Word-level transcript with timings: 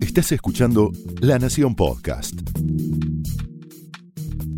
Estás 0.00 0.30
escuchando 0.30 0.92
La 1.20 1.38
Nación 1.38 1.74
Podcast. 1.74 2.34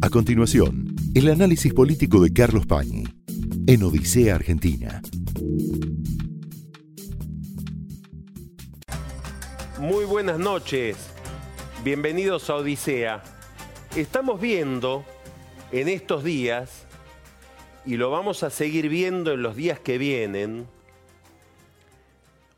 A 0.03 0.11
continuación, 0.11 0.95
el 1.15 1.31
análisis 1.31 1.73
político 1.73 2.21
de 2.21 2.33
Carlos 2.33 2.67
Pañi 2.67 3.05
en 3.67 3.83
Odisea 3.83 4.35
Argentina. 4.35 5.01
Muy 9.79 10.05
buenas 10.05 10.39
noches, 10.39 10.97
bienvenidos 11.85 12.51
a 12.51 12.57
Odisea. 12.57 13.23
Estamos 13.97 14.41
viendo 14.41 15.05
en 15.73 15.89
estos 15.89 16.23
días, 16.23 16.85
y 17.87 17.97
lo 17.97 18.11
vamos 18.11 18.43
a 18.43 18.51
seguir 18.51 18.89
viendo 18.89 19.33
en 19.33 19.43
los 19.43 19.57
días 19.57 19.81
que 19.81 19.97
vienen, 19.97 20.67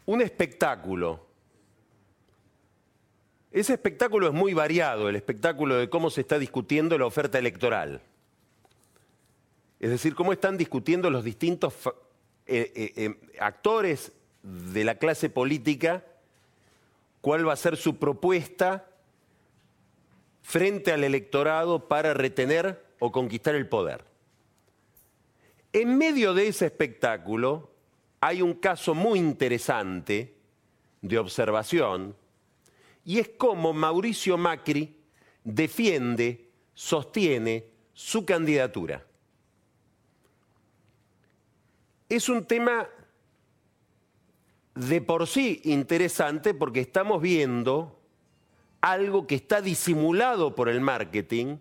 un 0.07 0.23
espectáculo. 0.23 1.28
Ese 3.51 3.73
espectáculo 3.73 4.29
es 4.29 4.35
muy 4.35 4.53
variado, 4.53 5.09
el 5.09 5.17
espectáculo 5.17 5.77
de 5.77 5.89
cómo 5.89 6.11
se 6.11 6.21
está 6.21 6.39
discutiendo 6.39 6.99
la 6.99 7.07
oferta 7.07 7.39
electoral. 7.39 8.03
Es 9.81 9.91
decir, 9.91 10.15
cómo 10.15 10.33
están 10.33 10.59
discutiendo 10.59 11.09
los 11.09 11.25
distintos 11.25 11.75
eh, 12.47 12.73
eh, 12.75 12.93
eh, 12.97 13.39
actores 13.41 14.13
de 14.43 14.85
la 14.85 14.97
clase 14.97 15.31
política 15.31 16.05
cuál 17.21 17.49
va 17.49 17.53
a 17.53 17.57
ser 17.57 17.77
su 17.77 17.97
propuesta 17.97 18.87
frente 20.43 20.93
al 20.93 21.05
electorado 21.05 21.89
para 21.89 22.15
retener 22.15 22.85
o 22.99 23.13
conquistar 23.13 23.55
el 23.55 23.69
poder. 23.69 24.05
En 25.73 25.97
medio 25.97 26.35
de 26.35 26.49
ese 26.49 26.67
espectáculo 26.67 27.71
hay 28.21 28.43
un 28.43 28.55
caso 28.55 28.95
muy 28.95 29.19
interesante 29.19 30.35
de 31.03 31.19
observación 31.19 32.17
y 33.09 33.21
es 33.21 33.31
cómo 33.39 33.73
Mauricio 33.73 34.37
Macri 34.37 34.95
defiende, 35.43 36.51
sostiene 36.75 37.65
su 37.95 38.27
candidatura. 38.27 39.03
Es 42.07 42.29
un 42.29 42.45
tema 42.45 42.87
de 44.75 45.01
por 45.01 45.27
sí 45.27 45.63
interesante 45.65 46.53
porque 46.53 46.81
estamos 46.81 47.23
viendo 47.23 47.99
algo 48.83 49.27
que 49.27 49.37
está 49.37 49.63
disimulado 49.63 50.55
por 50.55 50.69
el 50.69 50.83
marketing, 50.83 51.57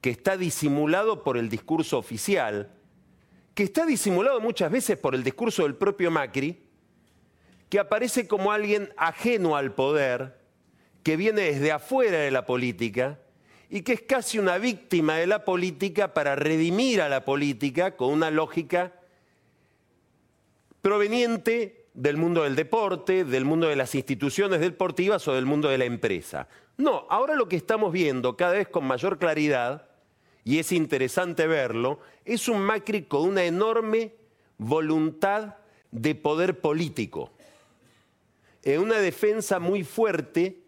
que 0.00 0.10
está 0.10 0.36
disimulado 0.36 1.24
por 1.24 1.36
el 1.36 1.48
discurso 1.48 1.98
oficial, 1.98 2.70
que 3.56 3.64
está 3.64 3.84
disimulado 3.84 4.40
muchas 4.40 4.70
veces 4.70 4.96
por 4.96 5.16
el 5.16 5.24
discurso 5.24 5.64
del 5.64 5.74
propio 5.74 6.12
Macri, 6.12 6.68
que 7.68 7.80
aparece 7.80 8.28
como 8.28 8.52
alguien 8.52 8.92
ajeno 8.96 9.56
al 9.56 9.74
poder, 9.74 10.43
que 11.04 11.16
viene 11.16 11.42
desde 11.42 11.70
afuera 11.70 12.18
de 12.18 12.30
la 12.30 12.46
política 12.46 13.20
y 13.68 13.82
que 13.82 13.92
es 13.92 14.02
casi 14.02 14.38
una 14.38 14.56
víctima 14.58 15.16
de 15.16 15.26
la 15.26 15.44
política 15.44 16.14
para 16.14 16.34
redimir 16.34 17.02
a 17.02 17.08
la 17.08 17.24
política 17.24 17.94
con 17.94 18.10
una 18.10 18.30
lógica 18.30 18.92
proveniente 20.80 21.86
del 21.92 22.16
mundo 22.16 22.42
del 22.42 22.56
deporte, 22.56 23.24
del 23.24 23.44
mundo 23.44 23.68
de 23.68 23.76
las 23.76 23.94
instituciones 23.94 24.60
deportivas 24.60 25.28
o 25.28 25.34
del 25.34 25.44
mundo 25.44 25.68
de 25.68 25.78
la 25.78 25.84
empresa. 25.84 26.48
No, 26.78 27.06
ahora 27.10 27.34
lo 27.36 27.48
que 27.48 27.56
estamos 27.56 27.92
viendo 27.92 28.36
cada 28.36 28.54
vez 28.54 28.68
con 28.68 28.84
mayor 28.84 29.18
claridad 29.18 29.86
y 30.42 30.58
es 30.58 30.72
interesante 30.72 31.46
verlo, 31.46 32.00
es 32.24 32.48
un 32.48 32.60
Macri 32.60 33.02
con 33.02 33.28
una 33.28 33.44
enorme 33.44 34.14
voluntad 34.56 35.56
de 35.90 36.14
poder 36.14 36.60
político, 36.60 37.30
en 38.62 38.80
una 38.80 38.98
defensa 38.98 39.58
muy 39.58 39.84
fuerte 39.84 40.63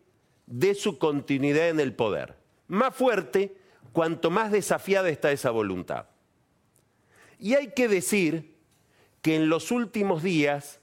de 0.46 0.74
su 0.74 0.98
continuidad 0.98 1.68
en 1.68 1.80
el 1.80 1.94
poder. 1.94 2.36
Más 2.68 2.94
fuerte 2.94 3.56
cuanto 3.92 4.30
más 4.30 4.52
desafiada 4.52 5.08
está 5.08 5.30
esa 5.32 5.50
voluntad. 5.50 6.06
Y 7.38 7.54
hay 7.54 7.72
que 7.72 7.88
decir 7.88 8.56
que 9.22 9.36
en 9.36 9.48
los 9.48 9.70
últimos 9.70 10.22
días, 10.22 10.80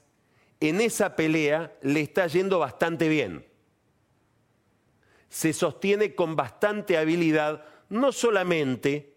en 0.60 0.80
esa 0.80 1.16
pelea, 1.16 1.76
le 1.82 2.00
está 2.00 2.26
yendo 2.26 2.58
bastante 2.58 3.08
bien. 3.08 3.46
Se 5.28 5.52
sostiene 5.52 6.14
con 6.14 6.36
bastante 6.36 6.96
habilidad 6.96 7.64
no 7.88 8.12
solamente 8.12 9.14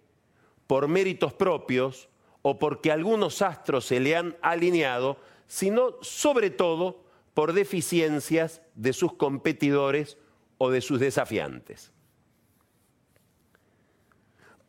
por 0.65 0.87
méritos 0.87 1.33
propios 1.33 2.09
o 2.41 2.59
porque 2.59 2.91
algunos 2.91 3.41
astros 3.41 3.85
se 3.85 3.99
le 3.99 4.15
han 4.15 4.37
alineado, 4.41 5.17
sino 5.47 5.95
sobre 6.01 6.49
todo 6.49 7.03
por 7.33 7.53
deficiencias 7.53 8.61
de 8.75 8.93
sus 8.93 9.13
competidores 9.13 10.17
o 10.57 10.69
de 10.69 10.81
sus 10.81 10.99
desafiantes. 10.99 11.91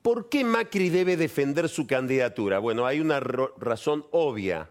¿Por 0.02 0.28
qué 0.28 0.44
Macri 0.44 0.88
debe 0.88 1.16
defender 1.16 1.68
su 1.68 1.86
candidatura? 1.86 2.58
Bueno, 2.58 2.86
hay 2.86 3.00
una 3.00 3.20
razón 3.20 4.06
obvia. 4.10 4.70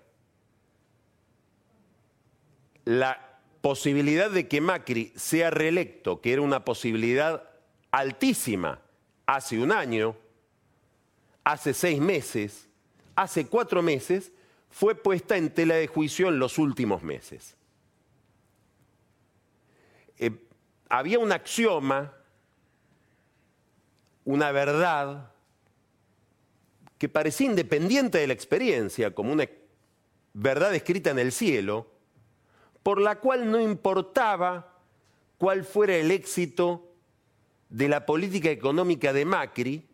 La 2.85 3.39
posibilidad 3.61 4.31
de 4.31 4.47
que 4.47 4.61
Macri 4.61 5.11
sea 5.15 5.49
reelecto, 5.49 6.21
que 6.21 6.33
era 6.33 6.41
una 6.41 6.63
posibilidad 6.63 7.43
altísima 7.91 8.81
hace 9.25 9.59
un 9.59 9.71
año, 9.71 10.15
hace 11.43 11.73
seis 11.73 11.99
meses, 11.99 12.67
hace 13.15 13.47
cuatro 13.47 13.81
meses, 13.81 14.31
fue 14.69 14.95
puesta 14.95 15.37
en 15.37 15.53
tela 15.53 15.75
de 15.75 15.87
juicio 15.87 16.29
en 16.29 16.39
los 16.39 16.57
últimos 16.57 17.03
meses. 17.03 17.55
Eh, 20.17 20.31
había 20.89 21.19
un 21.19 21.31
axioma, 21.31 22.13
una 24.25 24.51
verdad, 24.51 25.31
que 26.97 27.09
parecía 27.09 27.47
independiente 27.47 28.17
de 28.17 28.27
la 28.27 28.33
experiencia, 28.33 29.13
como 29.13 29.31
una 29.31 29.47
verdad 30.33 30.73
escrita 30.73 31.11
en 31.11 31.19
el 31.19 31.31
cielo, 31.31 31.87
por 32.83 32.99
la 33.01 33.19
cual 33.19 33.51
no 33.51 33.59
importaba 33.59 34.77
cuál 35.37 35.63
fuera 35.63 35.95
el 35.95 36.11
éxito 36.11 36.91
de 37.69 37.89
la 37.89 38.05
política 38.05 38.49
económica 38.49 39.13
de 39.13 39.25
Macri, 39.25 39.87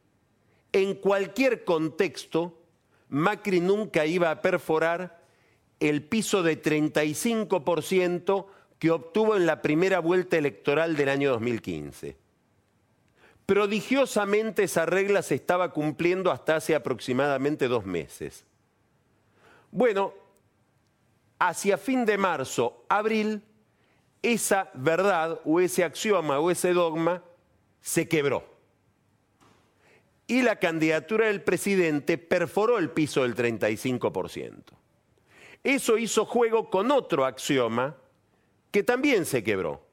en 0.71 0.95
cualquier 0.95 1.63
contexto, 1.63 2.59
Macri 3.09 3.59
nunca 3.59 4.05
iba 4.05 4.31
a 4.31 4.41
perforar 4.41 5.23
el 5.79 6.03
piso 6.03 6.43
de 6.43 6.61
35% 6.61 8.45
que 8.83 8.91
obtuvo 8.91 9.37
en 9.37 9.45
la 9.45 9.61
primera 9.61 9.99
vuelta 9.99 10.37
electoral 10.37 10.97
del 10.97 11.07
año 11.07 11.31
2015. 11.31 12.17
Prodigiosamente 13.45 14.63
esa 14.63 14.85
regla 14.85 15.21
se 15.21 15.35
estaba 15.35 15.71
cumpliendo 15.71 16.31
hasta 16.31 16.57
hace 16.57 16.75
aproximadamente 16.75 17.69
dos 17.69 17.85
meses. 17.85 18.45
Bueno, 19.71 20.13
hacia 21.39 21.77
fin 21.77 22.03
de 22.03 22.17
marzo, 22.17 22.83
abril, 22.89 23.41
esa 24.21 24.69
verdad 24.73 25.39
o 25.45 25.61
ese 25.61 25.85
axioma 25.85 26.39
o 26.39 26.51
ese 26.51 26.73
dogma 26.73 27.23
se 27.79 28.09
quebró. 28.09 28.43
Y 30.27 30.41
la 30.41 30.59
candidatura 30.59 31.27
del 31.27 31.41
presidente 31.41 32.17
perforó 32.17 32.79
el 32.79 32.89
piso 32.89 33.21
del 33.21 33.33
35%. 33.33 34.61
Eso 35.63 35.97
hizo 35.97 36.25
juego 36.25 36.69
con 36.69 36.91
otro 36.91 37.23
axioma 37.23 37.95
que 38.73 38.81
también 38.81 39.27
se 39.27 39.43
quebró. 39.43 39.85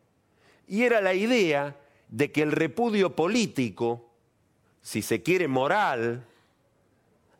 Y 0.66 0.84
era 0.84 1.02
la 1.02 1.12
idea 1.12 1.76
de 2.08 2.32
que 2.32 2.40
el 2.40 2.50
repudio 2.50 3.14
político, 3.14 4.10
si 4.80 5.02
se 5.02 5.22
quiere 5.22 5.48
moral, 5.48 6.24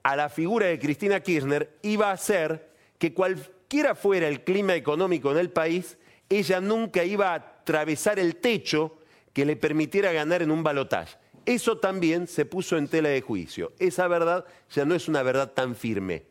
a 0.02 0.16
la 0.16 0.28
figura 0.28 0.66
de 0.66 0.78
Cristina 0.78 1.20
Kirchner 1.20 1.78
iba 1.80 2.10
a 2.10 2.12
hacer 2.12 2.68
que 2.98 3.14
cualquiera 3.14 3.94
fuera 3.94 4.28
el 4.28 4.44
clima 4.44 4.74
económico 4.74 5.32
en 5.32 5.38
el 5.38 5.48
país, 5.48 5.96
ella 6.28 6.60
nunca 6.60 7.04
iba 7.04 7.30
a 7.30 7.36
atravesar 7.36 8.18
el 8.18 8.36
techo 8.36 8.98
que 9.32 9.46
le 9.46 9.56
permitiera 9.56 10.12
ganar 10.12 10.42
en 10.42 10.50
un 10.50 10.62
balotaje. 10.62 11.16
Eso 11.46 11.78
también 11.78 12.26
se 12.26 12.44
puso 12.44 12.76
en 12.76 12.86
tela 12.86 13.08
de 13.08 13.22
juicio. 13.22 13.72
Esa 13.78 14.06
verdad 14.08 14.44
ya 14.74 14.84
no 14.84 14.94
es 14.94 15.08
una 15.08 15.22
verdad 15.22 15.52
tan 15.52 15.74
firme. 15.74 16.24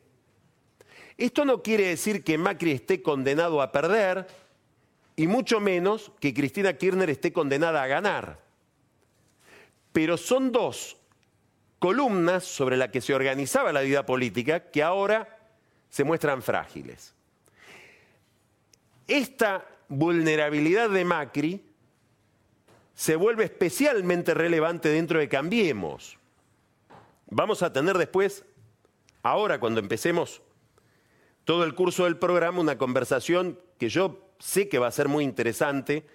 Esto 1.18 1.46
no 1.46 1.64
quiere 1.64 1.88
decir 1.88 2.24
que 2.24 2.38
Macri 2.38 2.74
esté 2.74 3.02
condenado 3.02 3.64
a 3.64 3.72
perder 3.72 4.28
y 5.20 5.28
mucho 5.28 5.60
menos 5.60 6.14
que 6.22 6.34
Cristina 6.34 6.72
Kirchner 6.78 7.10
esté 7.10 7.34
condenada 7.34 7.84
a 7.84 7.88
ganar. 7.88 8.40
Pero 9.92 10.16
son 10.16 10.54
dos 10.54 10.96
columnas 11.78 12.46
sobre 12.46 12.78
las 12.78 12.88
que 12.88 13.02
se 13.02 13.14
organizaba 13.14 13.74
la 13.74 13.82
vida 13.82 14.06
política 14.06 14.72
que 14.72 14.82
ahora 14.82 15.38
se 15.90 16.06
muestran 16.06 16.42
frágiles. 16.42 17.14
Esta 19.10 19.66
vulnerabilidad 19.90 20.90
de 20.90 21.04
Macri 21.04 21.66
se 22.96 23.18
vuelve 23.18 23.44
especialmente 23.44 24.34
relevante 24.34 24.88
dentro 24.88 25.20
de 25.20 25.28
Cambiemos. 25.28 26.18
Vamos 27.30 27.62
a 27.62 27.74
tener 27.74 27.98
después, 27.98 28.46
ahora 29.22 29.60
cuando 29.60 29.82
empecemos 29.82 30.42
todo 31.44 31.66
el 31.66 31.76
curso 31.76 32.06
del 32.06 32.16
programa, 32.16 32.62
una 32.62 32.78
conversación 32.78 33.60
que 33.78 33.90
yo 33.90 34.29
sé 34.40 34.68
que 34.70 34.80
va 34.80 34.88
a 34.88 34.92
ser 34.92 35.08
muy 35.08 35.24
interesante 35.24 36.06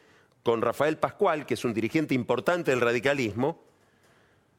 con 0.43 0.61
Rafael 0.62 0.99
Pascual, 0.99 1.47
que 1.47 1.55
es 1.55 1.65
un 1.65 1.73
dirigente 1.73 2.15
importante 2.15 2.71
del 2.71 2.81
radicalismo, 2.81 3.62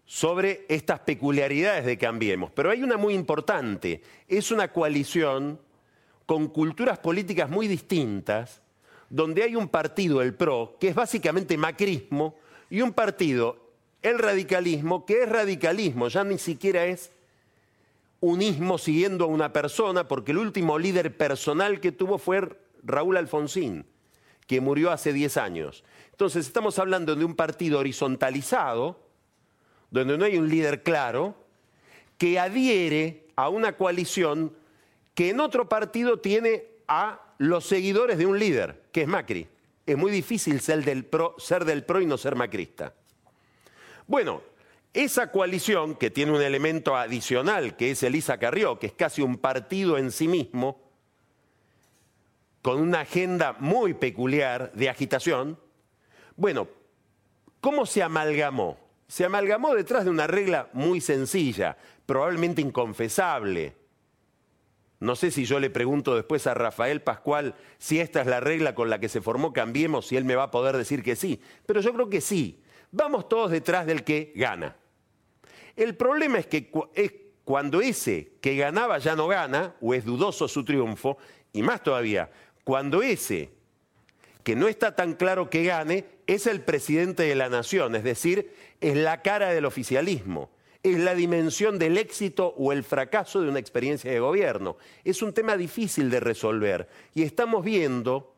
sobre 0.06 0.66
estas 0.70 1.00
peculiaridades 1.00 1.86
de 1.86 1.98
Cambiemos. 1.98 2.52
Pero 2.52 2.70
hay 2.70 2.84
una 2.84 2.98
muy 2.98 3.14
importante, 3.14 4.02
es 4.28 4.52
una 4.52 4.72
coalición 4.72 5.60
con 6.26 6.48
culturas 6.48 7.00
políticas 7.00 7.50
muy 7.50 7.68
distintas, 7.68 8.62
donde 9.10 9.44
hay 9.44 9.56
un 9.56 9.68
partido, 9.68 10.22
el 10.22 10.34
PRO, 10.34 10.78
que 10.80 10.90
es 10.90 10.96
básicamente 10.96 11.58
macrismo, 11.58 12.36
y 12.70 12.82
un 12.82 12.94
partido, 12.94 13.58
el 14.02 14.20
radicalismo, 14.20 15.06
que 15.06 15.24
es 15.24 15.30
radicalismo, 15.30 16.08
ya 16.08 16.24
ni 16.24 16.38
siquiera 16.38 16.86
es 16.86 17.12
unismo 18.22 18.78
siguiendo 18.78 19.26
a 19.26 19.28
una 19.28 19.54
persona, 19.54 20.08
porque 20.08 20.32
el 20.32 20.40
último 20.40 20.80
líder 20.80 21.16
personal 21.16 21.80
que 21.80 21.92
tuvo 21.92 22.18
fue 22.18 22.65
Raúl 22.86 23.18
Alfonsín, 23.18 23.86
que 24.48 24.62
murió 24.62 24.92
hace 24.92 25.12
10 25.12 25.38
años. 25.38 25.84
Entonces 26.12 26.46
estamos 26.46 26.80
hablando 26.80 27.16
de 27.16 27.26
un 27.26 27.36
partido 27.36 27.80
horizontalizado, 27.80 29.00
donde 29.92 30.18
no 30.18 30.26
hay 30.26 30.38
un 30.38 30.50
líder 30.50 30.84
claro, 30.84 31.36
que 32.18 32.40
adhiere 32.40 33.28
a 33.36 33.50
una 33.50 33.76
coalición 33.76 34.54
que 35.14 35.30
en 35.30 35.40
otro 35.40 35.68
partido 35.68 36.20
tiene 36.20 36.66
a 36.88 37.22
los 37.38 37.66
seguidores 37.66 38.18
de 38.18 38.26
un 38.26 38.40
líder, 38.40 38.84
que 38.92 39.02
es 39.02 39.08
Macri. 39.08 39.48
Es 39.86 39.98
muy 39.98 40.12
difícil 40.12 40.62
ser 40.62 40.84
del 40.84 41.06
PRO, 41.06 41.36
ser 41.38 41.66
del 41.66 41.84
PRO 41.84 42.02
y 42.02 42.06
no 42.06 42.18
ser 42.18 42.36
macrista. 42.36 42.94
Bueno, 44.08 44.42
esa 44.94 45.32
coalición, 45.32 45.96
que 45.96 46.10
tiene 46.10 46.32
un 46.32 46.42
elemento 46.42 46.96
adicional, 46.96 47.76
que 47.76 47.92
es 47.92 48.04
Elisa 48.04 48.38
Carrió, 48.38 48.80
que 48.80 48.88
es 48.88 48.94
casi 48.94 49.22
un 49.22 49.38
partido 49.38 49.98
en 49.98 50.12
sí 50.12 50.28
mismo, 50.28 50.85
con 52.66 52.82
una 52.82 53.02
agenda 53.02 53.56
muy 53.60 53.94
peculiar 53.94 54.72
de 54.74 54.90
agitación, 54.90 55.60
bueno, 56.36 56.68
¿cómo 57.62 57.86
se 57.86 58.02
amalgamó? 58.02 58.80
Se 59.08 59.24
amalgamó 59.24 59.76
detrás 59.76 60.04
de 60.04 60.10
una 60.10 60.26
regla 60.26 60.70
muy 60.74 61.00
sencilla, 61.00 61.78
probablemente 62.08 62.64
inconfesable, 62.64 63.76
no 65.00 65.16
sé 65.16 65.30
si 65.30 65.46
yo 65.46 65.60
le 65.60 65.70
pregunto 65.70 66.16
después 66.16 66.48
a 66.48 66.56
Rafael 66.56 67.04
Pascual 67.04 67.54
si 67.78 68.00
esta 68.00 68.22
es 68.22 68.26
la 68.26 68.40
regla 68.40 68.74
con 68.74 68.90
la 68.90 68.98
que 68.98 69.10
se 69.10 69.22
formó 69.22 69.54
Cambiemos, 69.54 70.08
si 70.08 70.18
él 70.18 70.26
me 70.26 70.36
va 70.36 70.46
a 70.46 70.52
poder 70.52 70.76
decir 70.76 71.04
que 71.04 71.16
sí. 71.16 71.40
Pero 71.68 71.82
yo 71.82 71.94
creo 71.94 72.10
que 72.10 72.20
sí. 72.20 72.64
Vamos 72.90 73.30
todos 73.30 73.52
detrás 73.52 73.86
del 73.86 74.04
que 74.04 74.34
gana. 74.36 74.76
El 75.76 75.96
problema 75.96 76.40
es 76.40 76.48
que 76.48 76.72
es 76.96 77.14
cuando 77.44 77.82
ese 77.82 78.32
que 78.42 78.56
ganaba 78.56 78.98
ya 78.98 79.16
no 79.16 79.28
gana, 79.28 79.76
o 79.82 79.94
es 79.94 80.04
dudoso 80.04 80.48
su 80.48 80.66
triunfo, 80.66 81.20
y 81.54 81.62
más 81.62 81.84
todavía, 81.84 82.32
cuando 82.66 83.02
ese 83.02 83.52
que 84.44 84.58
no 84.58 84.68
está 84.68 84.96
tan 84.96 85.14
claro 85.14 85.50
que 85.50 85.64
gane, 85.64 86.06
es 86.28 86.46
el 86.46 86.62
presidente 86.62 87.24
de 87.24 87.34
la 87.34 87.50
nación, 87.50 87.96
es 87.96 88.04
decir, 88.04 88.54
es 88.82 88.98
la 88.98 89.22
cara 89.22 89.52
del 89.52 89.66
oficialismo 89.66 90.52
es 90.86 91.00
la 91.00 91.16
dimensión 91.16 91.80
del 91.80 91.98
éxito 91.98 92.54
o 92.58 92.72
el 92.72 92.84
fracaso 92.84 93.42
de 93.42 93.50
una 93.50 93.58
experiencia 93.58 94.12
de 94.12 94.20
gobierno. 94.20 94.78
Es 95.04 95.24
un 95.24 95.34
tema 95.34 95.58
difícil 95.58 96.12
de 96.12 96.20
resolver 96.20 96.88
y 97.16 97.24
estamos 97.24 97.66
viendo 97.66 98.36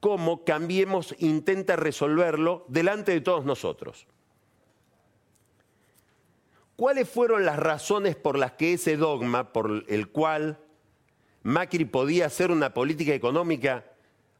cómo 0.00 0.44
Cambiemos 0.44 1.14
intenta 1.18 1.76
resolverlo 1.76 2.64
delante 2.66 3.12
de 3.12 3.20
todos 3.20 3.44
nosotros. 3.44 4.08
¿Cuáles 6.74 7.08
fueron 7.08 7.44
las 7.44 7.58
razones 7.58 8.16
por 8.16 8.36
las 8.36 8.52
que 8.52 8.74
ese 8.74 8.96
dogma, 8.96 9.52
por 9.52 9.84
el 9.86 10.08
cual 10.08 10.58
Macri 11.46 11.84
podía 11.84 12.26
hacer 12.26 12.50
una 12.50 12.74
política 12.74 13.14
económica 13.14 13.84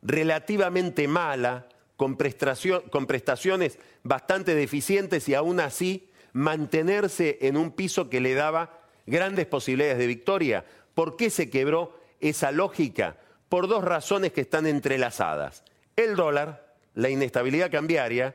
relativamente 0.02 1.06
mala, 1.06 1.68
con, 1.96 2.16
prestaciones 2.16 3.78
bastante 4.02 4.56
deficientes 4.56 5.28
y 5.28 5.34
aún 5.34 5.60
así 5.60 6.10
mantenerse 6.32 7.38
en 7.42 7.58
un 7.58 7.70
piso 7.70 8.10
que 8.10 8.20
le 8.20 8.34
daba 8.34 8.80
grandes 9.06 9.46
posibilidades 9.46 9.98
de 9.98 10.06
victoria. 10.08 10.64
¿Por 10.94 11.16
qué 11.16 11.30
se 11.30 11.48
quebró 11.48 11.96
esa 12.18 12.50
lógica? 12.50 13.18
Por 13.48 13.68
dos 13.68 13.84
razones 13.84 14.32
que 14.32 14.40
están 14.40 14.66
entrelazadas. 14.66 15.62
El 15.94 16.16
dólar, 16.16 16.74
la 16.94 17.08
inestabilidad 17.08 17.70
cambiaria. 17.70 18.34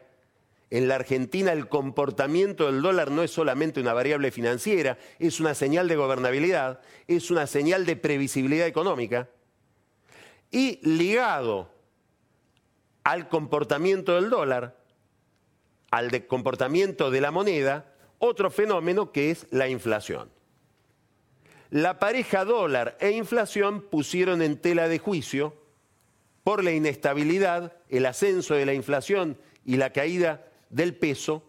En 0.71 0.87
la 0.87 0.95
Argentina 0.95 1.51
el 1.51 1.67
comportamiento 1.67 2.67
del 2.67 2.81
dólar 2.81 3.11
no 3.11 3.23
es 3.23 3.31
solamente 3.31 3.81
una 3.81 3.93
variable 3.93 4.31
financiera, 4.31 4.97
es 5.19 5.41
una 5.41 5.53
señal 5.53 5.89
de 5.89 5.97
gobernabilidad, 5.97 6.79
es 7.07 7.29
una 7.29 7.45
señal 7.45 7.85
de 7.85 7.97
previsibilidad 7.97 8.65
económica. 8.65 9.27
Y 10.49 10.79
ligado 10.87 11.69
al 13.03 13.27
comportamiento 13.27 14.15
del 14.15 14.29
dólar, 14.29 14.77
al 15.91 16.25
comportamiento 16.25 17.11
de 17.11 17.19
la 17.19 17.31
moneda, 17.31 17.93
otro 18.17 18.49
fenómeno 18.49 19.11
que 19.11 19.29
es 19.29 19.47
la 19.51 19.67
inflación. 19.67 20.29
La 21.69 21.99
pareja 21.99 22.45
dólar 22.45 22.95
e 23.01 23.11
inflación 23.11 23.81
pusieron 23.81 24.41
en 24.41 24.57
tela 24.57 24.87
de 24.87 24.99
juicio 24.99 25.53
por 26.45 26.63
la 26.63 26.71
inestabilidad, 26.71 27.73
el 27.89 28.05
ascenso 28.05 28.53
de 28.53 28.65
la 28.65 28.73
inflación 28.73 29.37
y 29.65 29.75
la 29.75 29.91
caída 29.91 30.45
del 30.71 30.95
peso, 30.95 31.43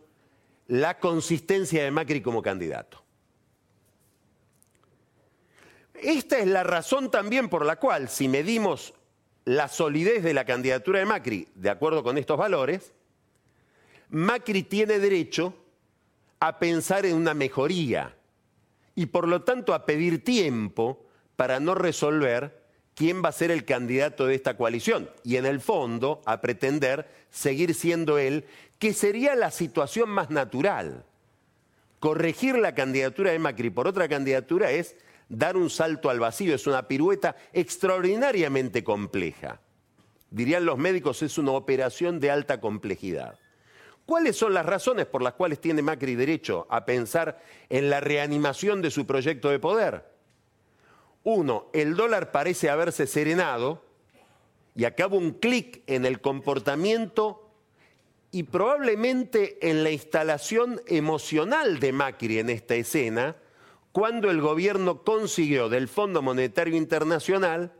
la 0.66 0.98
consistencia 0.98 1.82
de 1.84 1.90
Macri 1.90 2.20
como 2.20 2.42
candidato. 2.42 3.02
Esta 5.94 6.38
es 6.38 6.46
la 6.46 6.64
razón 6.64 7.10
también 7.10 7.48
por 7.48 7.64
la 7.64 7.76
cual, 7.76 8.08
si 8.08 8.26
medimos 8.26 8.94
la 9.44 9.68
solidez 9.68 10.22
de 10.22 10.34
la 10.34 10.44
candidatura 10.44 10.98
de 10.98 11.06
Macri 11.06 11.48
de 11.54 11.70
acuerdo 11.70 12.02
con 12.02 12.18
estos 12.18 12.36
valores, 12.36 12.92
Macri 14.10 14.62
tiene 14.64 14.98
derecho 14.98 15.54
a 16.40 16.58
pensar 16.58 17.06
en 17.06 17.14
una 17.14 17.34
mejoría 17.34 18.16
y 18.94 19.06
por 19.06 19.28
lo 19.28 19.42
tanto 19.42 19.74
a 19.74 19.86
pedir 19.86 20.24
tiempo 20.24 21.06
para 21.36 21.60
no 21.60 21.74
resolver 21.74 22.61
quién 22.94 23.22
va 23.24 23.30
a 23.30 23.32
ser 23.32 23.50
el 23.50 23.64
candidato 23.64 24.26
de 24.26 24.34
esta 24.34 24.56
coalición 24.56 25.10
y 25.24 25.36
en 25.36 25.46
el 25.46 25.60
fondo 25.60 26.22
a 26.26 26.40
pretender 26.40 27.08
seguir 27.30 27.74
siendo 27.74 28.18
él, 28.18 28.44
que 28.78 28.92
sería 28.92 29.34
la 29.34 29.50
situación 29.50 30.10
más 30.10 30.30
natural. 30.30 31.04
Corregir 32.00 32.58
la 32.58 32.74
candidatura 32.74 33.30
de 33.30 33.38
Macri 33.38 33.70
por 33.70 33.86
otra 33.86 34.08
candidatura 34.08 34.72
es 34.72 34.96
dar 35.28 35.56
un 35.56 35.70
salto 35.70 36.10
al 36.10 36.20
vacío, 36.20 36.54
es 36.54 36.66
una 36.66 36.88
pirueta 36.88 37.36
extraordinariamente 37.52 38.84
compleja. 38.84 39.60
Dirían 40.30 40.64
los 40.64 40.78
médicos, 40.78 41.22
es 41.22 41.38
una 41.38 41.52
operación 41.52 42.18
de 42.18 42.30
alta 42.30 42.60
complejidad. 42.60 43.38
¿Cuáles 44.04 44.36
son 44.36 44.52
las 44.52 44.66
razones 44.66 45.06
por 45.06 45.22
las 45.22 45.34
cuales 45.34 45.60
tiene 45.60 45.80
Macri 45.80 46.16
derecho 46.16 46.66
a 46.70 46.84
pensar 46.84 47.40
en 47.68 47.88
la 47.88 48.00
reanimación 48.00 48.82
de 48.82 48.90
su 48.90 49.06
proyecto 49.06 49.50
de 49.50 49.60
poder? 49.60 50.11
Uno, 51.24 51.66
el 51.72 51.94
dólar 51.94 52.32
parece 52.32 52.68
haberse 52.68 53.06
serenado 53.06 53.82
y 54.74 54.84
acaba 54.84 55.16
un 55.16 55.32
clic 55.32 55.82
en 55.86 56.04
el 56.04 56.20
comportamiento 56.20 57.50
y 58.30 58.44
probablemente 58.44 59.58
en 59.68 59.84
la 59.84 59.90
instalación 59.90 60.80
emocional 60.86 61.78
de 61.78 61.92
Macri 61.92 62.38
en 62.38 62.48
esta 62.48 62.74
escena, 62.74 63.36
cuando 63.92 64.30
el 64.30 64.40
gobierno 64.40 65.04
consiguió 65.04 65.68
del 65.68 65.86
Fondo 65.86 66.22
Monetario 66.22 66.76
Internacional 66.76 67.72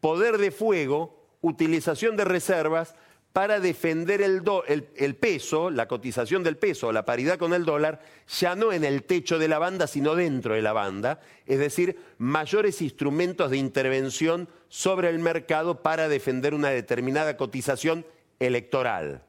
poder 0.00 0.38
de 0.38 0.50
fuego, 0.50 1.26
utilización 1.40 2.16
de 2.16 2.26
reservas, 2.26 2.94
para 3.32 3.60
defender 3.60 4.20
el, 4.20 5.16
peso, 5.16 5.70
la 5.70 5.86
cotización 5.86 6.42
del 6.42 6.56
peso, 6.56 6.92
la 6.92 7.04
paridad 7.04 7.38
con 7.38 7.52
el 7.54 7.64
dólar, 7.64 8.00
ya 8.26 8.56
no 8.56 8.72
en 8.72 8.84
el 8.84 9.04
techo 9.04 9.38
de 9.38 9.48
la 9.48 9.58
banda, 9.58 9.86
sino 9.86 10.14
dentro 10.14 10.54
de 10.54 10.62
la 10.62 10.72
banda, 10.72 11.20
es 11.46 11.58
decir, 11.58 11.98
mayores 12.18 12.82
instrumentos 12.82 13.50
de 13.50 13.58
intervención 13.58 14.48
sobre 14.68 15.10
el 15.10 15.18
mercado 15.18 15.82
para 15.82 16.08
defender 16.08 16.54
una 16.54 16.70
determinada 16.70 17.36
cotización 17.36 18.04
electoral. 18.40 19.22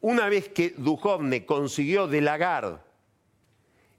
Una 0.00 0.28
vez 0.28 0.48
que 0.48 0.74
Duhovne 0.76 1.46
consiguió 1.46 2.08
de 2.08 2.20
Lagarde 2.20 2.78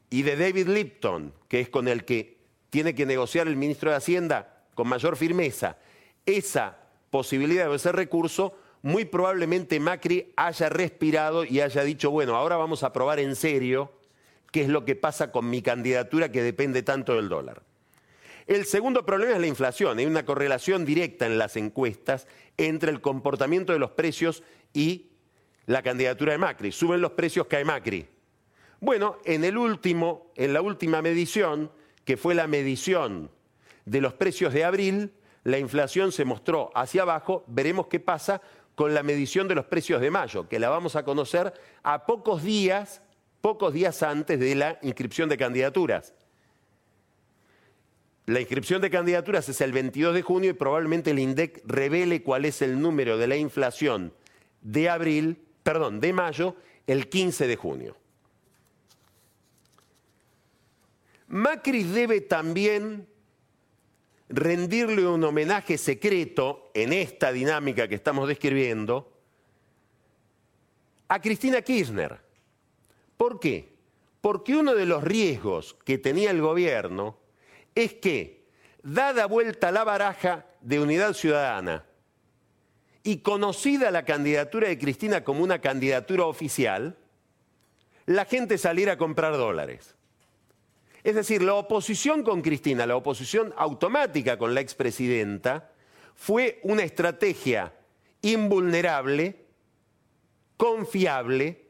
y 0.09 0.23
de 0.23 0.35
David 0.35 0.67
Lipton, 0.67 1.33
que 1.47 1.61
es 1.61 1.69
con 1.69 1.87
el 1.87 2.03
que 2.03 2.37
tiene 2.69 2.93
que 2.93 3.05
negociar 3.05 3.47
el 3.47 3.55
ministro 3.55 3.91
de 3.91 3.97
Hacienda 3.97 4.65
con 4.73 4.89
mayor 4.89 5.15
firmeza, 5.15 5.77
esa 6.25 6.77
posibilidad 7.09 7.69
o 7.69 7.75
ese 7.75 7.91
recurso, 7.91 8.57
muy 8.83 9.05
probablemente 9.05 9.79
Macri 9.79 10.33
haya 10.35 10.67
respirado 10.69 11.45
y 11.45 11.61
haya 11.61 11.83
dicho, 11.83 12.11
bueno, 12.11 12.35
ahora 12.35 12.57
vamos 12.57 12.83
a 12.83 12.91
probar 12.91 13.19
en 13.19 13.35
serio 13.35 13.93
qué 14.51 14.61
es 14.61 14.67
lo 14.67 14.83
que 14.83 14.95
pasa 14.95 15.31
con 15.31 15.49
mi 15.49 15.61
candidatura 15.61 16.31
que 16.31 16.43
depende 16.43 16.83
tanto 16.83 17.15
del 17.15 17.29
dólar. 17.29 17.63
El 18.45 18.65
segundo 18.65 19.05
problema 19.05 19.33
es 19.33 19.39
la 19.39 19.47
inflación. 19.47 19.99
Hay 19.99 20.05
una 20.05 20.25
correlación 20.25 20.83
directa 20.83 21.25
en 21.25 21.37
las 21.37 21.55
encuestas 21.55 22.27
entre 22.57 22.91
el 22.91 22.99
comportamiento 22.99 23.71
de 23.71 23.79
los 23.79 23.91
precios 23.91 24.43
y 24.73 25.11
la 25.65 25.81
candidatura 25.81 26.33
de 26.33 26.39
Macri. 26.39 26.73
Suben 26.73 26.99
los 26.99 27.11
precios, 27.13 27.47
cae 27.47 27.63
Macri. 27.63 28.05
Bueno, 28.81 29.17
en, 29.23 29.45
el 29.45 29.57
último, 29.57 30.33
en 30.35 30.51
la 30.51 30.61
última 30.61 31.01
medición, 31.01 31.71
que 32.03 32.17
fue 32.17 32.35
la 32.35 32.47
medición 32.47 33.31
de 33.85 34.01
los 34.01 34.13
precios 34.13 34.51
de 34.51 34.65
abril, 34.65 35.13
la 35.45 35.57
inflación 35.57 36.11
se 36.11 36.25
mostró 36.25 36.69
hacia 36.75 37.03
abajo, 37.03 37.45
veremos 37.47 37.87
qué 37.87 38.01
pasa 38.01 38.41
con 38.75 38.93
la 38.93 39.03
medición 39.03 39.47
de 39.47 39.55
los 39.55 39.65
precios 39.65 40.01
de 40.01 40.11
mayo, 40.11 40.47
que 40.47 40.59
la 40.59 40.69
vamos 40.69 40.95
a 40.95 41.03
conocer 41.03 41.53
a 41.83 42.05
pocos 42.05 42.43
días, 42.43 43.01
pocos 43.41 43.73
días 43.73 44.01
antes 44.03 44.39
de 44.39 44.55
la 44.55 44.79
inscripción 44.81 45.29
de 45.29 45.37
candidaturas. 45.37 46.13
La 48.25 48.39
inscripción 48.39 48.81
de 48.81 48.89
candidaturas 48.89 49.49
es 49.49 49.59
el 49.61 49.73
22 49.73 50.13
de 50.13 50.21
junio 50.21 50.51
y 50.51 50.53
probablemente 50.53 51.11
el 51.11 51.19
INDEC 51.19 51.61
revele 51.65 52.23
cuál 52.23 52.45
es 52.45 52.61
el 52.61 52.81
número 52.81 53.17
de 53.17 53.27
la 53.27 53.35
inflación 53.35 54.13
de 54.61 54.89
abril, 54.89 55.43
perdón, 55.61 55.99
de 55.99 56.13
mayo, 56.13 56.55
el 56.87 57.09
15 57.09 57.47
de 57.47 57.55
junio. 57.57 57.97
Macri 61.27 61.83
debe 61.83 62.21
también 62.21 63.07
rendirle 64.29 65.07
un 65.07 65.23
homenaje 65.23 65.77
secreto 65.77 66.71
en 66.73 66.93
esta 66.93 67.31
dinámica 67.31 67.87
que 67.87 67.95
estamos 67.95 68.27
describiendo 68.27 69.11
a 71.07 71.21
Cristina 71.21 71.61
Kirchner. 71.61 72.19
¿Por 73.17 73.39
qué? 73.39 73.73
Porque 74.21 74.55
uno 74.55 74.73
de 74.73 74.85
los 74.85 75.03
riesgos 75.03 75.75
que 75.85 75.97
tenía 75.97 76.31
el 76.31 76.41
gobierno 76.41 77.17
es 77.75 77.93
que, 77.93 78.43
dada 78.81 79.25
vuelta 79.27 79.71
la 79.71 79.83
baraja 79.83 80.45
de 80.61 80.79
unidad 80.79 81.13
ciudadana 81.13 81.85
y 83.03 83.17
conocida 83.17 83.91
la 83.91 84.05
candidatura 84.05 84.69
de 84.69 84.77
Cristina 84.77 85.23
como 85.23 85.43
una 85.43 85.59
candidatura 85.59 86.25
oficial, 86.25 86.97
la 88.05 88.25
gente 88.25 88.57
saliera 88.57 88.93
a 88.93 88.97
comprar 88.97 89.33
dólares. 89.33 89.95
Es 91.03 91.15
decir, 91.15 91.41
la 91.41 91.55
oposición 91.55 92.23
con 92.23 92.41
Cristina, 92.41 92.85
la 92.85 92.95
oposición 92.95 93.53
automática 93.57 94.37
con 94.37 94.53
la 94.53 94.61
expresidenta, 94.61 95.71
fue 96.15 96.59
una 96.63 96.83
estrategia 96.83 97.73
invulnerable, 98.21 99.45
confiable, 100.55 101.67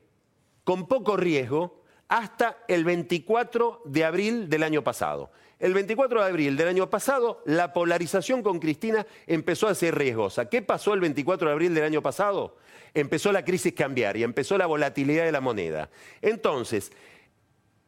con 0.63 0.87
poco 0.87 1.17
riesgo, 1.17 1.81
hasta 2.07 2.59
el 2.67 2.83
24 2.83 3.81
de 3.85 4.05
abril 4.05 4.49
del 4.49 4.61
año 4.61 4.83
pasado. 4.83 5.31
El 5.59 5.73
24 5.73 6.21
de 6.21 6.29
abril 6.29 6.57
del 6.57 6.67
año 6.67 6.89
pasado, 6.89 7.41
la 7.45 7.73
polarización 7.73 8.43
con 8.43 8.59
Cristina 8.59 9.07
empezó 9.25 9.67
a 9.67 9.75
ser 9.75 9.97
riesgosa. 9.97 10.49
¿Qué 10.49 10.61
pasó 10.61 10.93
el 10.93 10.99
24 10.99 11.47
de 11.47 11.53
abril 11.53 11.73
del 11.73 11.85
año 11.85 12.01
pasado? 12.01 12.57
Empezó 12.93 13.31
la 13.31 13.43
crisis 13.43 13.73
cambiaria, 13.73 14.25
empezó 14.25 14.57
la 14.57 14.67
volatilidad 14.67 15.23
de 15.23 15.31
la 15.31 15.41
moneda. 15.41 15.89
Entonces, 16.21 16.91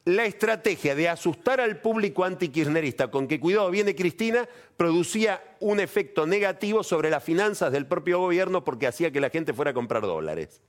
la 0.05 0.25
estrategia 0.25 0.93
de 0.93 1.09
asustar 1.09 1.59
al 1.59 1.81
público 1.81 2.23
antikirchnerista 2.23 3.09
con 3.09 3.27
que 3.27 3.39
cuidado 3.39 3.71
viene 3.71 3.95
Cristina 3.95 4.47
producía 4.77 5.43
un 5.59 5.79
efecto 5.79 6.27
negativo 6.27 6.83
sobre 6.83 7.09
las 7.09 7.23
finanzas 7.23 7.71
del 7.71 7.87
propio 7.87 8.19
gobierno 8.19 8.63
porque 8.63 8.85
hacía 8.85 9.11
que 9.11 9.19
la 9.19 9.31
gente 9.31 9.53
fuera 9.53 9.71
a 9.71 9.73
comprar 9.73 10.03
dólares. 10.03 10.61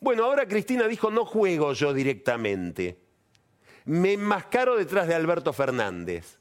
Bueno, 0.00 0.24
ahora 0.24 0.48
Cristina 0.48 0.88
dijo, 0.88 1.10
no 1.10 1.26
juego 1.26 1.74
yo 1.74 1.92
directamente, 1.92 2.98
me 3.84 4.14
enmascaro 4.14 4.76
detrás 4.76 5.06
de 5.06 5.14
Alberto 5.14 5.52
Fernández 5.52 6.38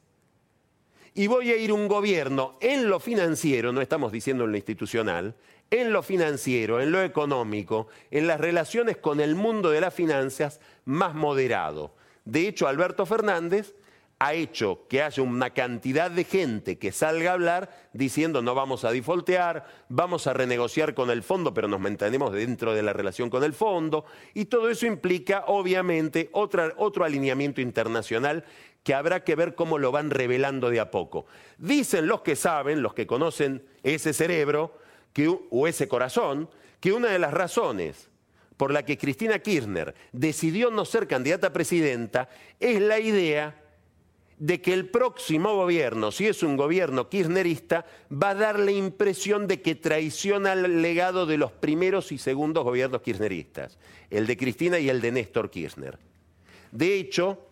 y 1.14 1.28
voy 1.28 1.52
a 1.52 1.58
ir 1.58 1.74
un 1.74 1.90
gobierno 1.90 2.58
en 2.62 2.88
lo 2.88 3.02
financiero, 3.02 3.74
no 3.74 3.82
estamos 3.82 4.14
diciendo 4.14 4.46
en 4.46 4.52
lo 4.52 4.58
institucional, 4.58 5.36
en 5.72 5.94
lo 5.94 6.04
financiero, 6.04 6.82
en 6.82 6.92
lo 6.92 7.02
económico, 7.02 7.88
en 8.12 8.28
las 8.28 8.40
relaciones 8.40 8.98
con 8.98 9.22
el 9.22 9.36
mundo 9.36 9.72
de 9.72 9.82
las 9.82 9.94
finanzas 9.94 10.60
más 10.86 11.16
moderado. 11.16 11.96
De 12.26 12.48
hecho, 12.48 12.68
Alberto 12.68 13.06
Fernández 13.06 13.74
ha 14.20 14.36
hecho 14.36 14.86
que 14.88 15.02
haya 15.02 15.24
una 15.24 15.50
cantidad 15.50 16.12
de 16.12 16.26
gente 16.26 16.78
que 16.78 16.92
salga 16.92 17.32
a 17.32 17.34
hablar 17.34 17.72
diciendo 17.92 18.44
no 18.44 18.54
vamos 18.54 18.86
a 18.86 18.92
defaultear, 18.92 19.66
vamos 19.90 20.28
a 20.28 20.34
renegociar 20.34 20.94
con 20.94 21.10
el 21.10 21.24
fondo, 21.24 21.56
pero 21.56 21.68
nos 21.68 21.80
mantenemos 21.80 22.32
dentro 22.32 22.76
de 22.76 22.84
la 22.84 22.94
relación 22.94 23.32
con 23.32 23.44
el 23.44 23.54
fondo, 23.54 24.06
y 24.36 24.46
todo 24.46 24.70
eso 24.70 24.86
implica, 24.86 25.46
obviamente, 25.48 26.30
otro 26.34 27.04
alineamiento 27.04 27.62
internacional 27.62 28.44
que 28.84 28.94
habrá 28.94 29.24
que 29.24 29.36
ver 29.36 29.56
cómo 29.56 29.80
lo 29.80 29.92
van 29.92 30.12
revelando 30.12 30.70
de 30.70 30.82
a 30.82 30.92
poco. 30.92 31.26
Dicen 31.58 32.08
los 32.08 32.22
que 32.22 32.36
saben, 32.36 32.84
los 32.84 32.94
que 32.94 33.08
conocen 33.08 33.64
ese 33.82 34.14
cerebro, 34.14 34.81
o 35.50 35.68
ese 35.68 35.88
corazón, 35.88 36.50
que 36.80 36.94
una 36.94 37.10
de 37.10 37.20
las 37.20 37.34
razones 37.34 38.10
por 38.58 38.72
la 38.72 38.86
que 38.86 38.98
Cristina 38.98 39.40
Kirchner 39.40 39.96
decidió 40.12 40.70
no 40.70 40.86
ser 40.86 41.08
candidata 41.08 41.48
a 41.48 41.54
presidenta 41.54 42.30
es 42.60 42.80
la 42.80 43.00
idea 43.00 43.58
de 44.38 44.62
que 44.62 44.74
el 44.74 44.90
próximo 44.90 45.56
gobierno, 45.56 46.12
si 46.12 46.28
es 46.28 46.42
un 46.42 46.58
gobierno 46.58 47.10
kirchnerista, 47.10 47.86
va 48.12 48.30
a 48.32 48.36
dar 48.36 48.60
la 48.60 48.72
impresión 48.72 49.48
de 49.48 49.62
que 49.62 49.76
traiciona 49.76 50.54
el 50.54 50.82
legado 50.82 51.28
de 51.28 51.38
los 51.38 51.52
primeros 51.52 52.12
y 52.12 52.18
segundos 52.18 52.64
gobiernos 52.64 53.04
kirchneristas, 53.04 53.78
el 54.10 54.26
de 54.26 54.38
Cristina 54.38 54.80
y 54.80 54.90
el 54.90 55.00
de 55.02 55.12
Néstor 55.12 55.52
Kirchner. 55.52 56.00
De 56.72 56.96
hecho, 56.96 57.51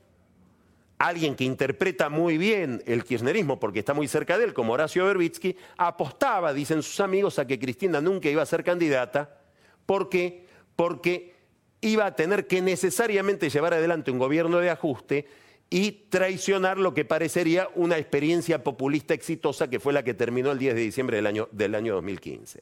alguien 1.00 1.36
que 1.36 1.46
interpreta 1.46 2.10
muy 2.10 2.38
bien 2.38 2.84
el 2.86 3.04
kirchnerismo 3.04 3.60
porque 3.60 3.80
está 3.80 3.94
muy 3.94 4.08
cerca 4.08 4.38
de 4.38 4.44
él, 4.44 4.54
como 4.54 4.74
Horacio 4.74 5.06
Berbitsky, 5.06 5.56
apostaba, 5.78 6.54
dicen 6.54 6.84
sus 6.84 7.00
amigos, 7.00 7.40
a 7.40 7.48
que 7.48 7.58
Cristina 7.58 8.02
nunca 8.02 8.30
iba 8.30 8.44
a 8.44 8.46
ser 8.46 8.64
candidata. 8.64 9.40
¿Por 9.86 10.10
qué? 10.10 10.46
Porque 10.76 11.36
iba 11.82 12.06
a 12.06 12.16
tener 12.16 12.48
que 12.48 12.62
necesariamente 12.62 13.50
llevar 13.50 13.74
adelante 13.74 14.12
un 14.12 14.20
gobierno 14.20 14.60
de 14.60 14.70
ajuste 14.70 15.26
y 15.70 15.92
traicionar 16.10 16.78
lo 16.78 16.94
que 16.94 17.06
parecería 17.06 17.70
una 17.76 17.98
experiencia 17.98 18.64
populista 18.64 19.14
exitosa 19.14 19.70
que 19.70 19.80
fue 19.80 19.94
la 19.94 20.04
que 20.04 20.14
terminó 20.14 20.52
el 20.52 20.60
10 20.60 20.76
de 20.76 20.82
diciembre 20.82 21.16
del 21.18 21.28
año, 21.28 21.48
del 21.52 21.76
año 21.76 21.94
2015. 21.96 22.62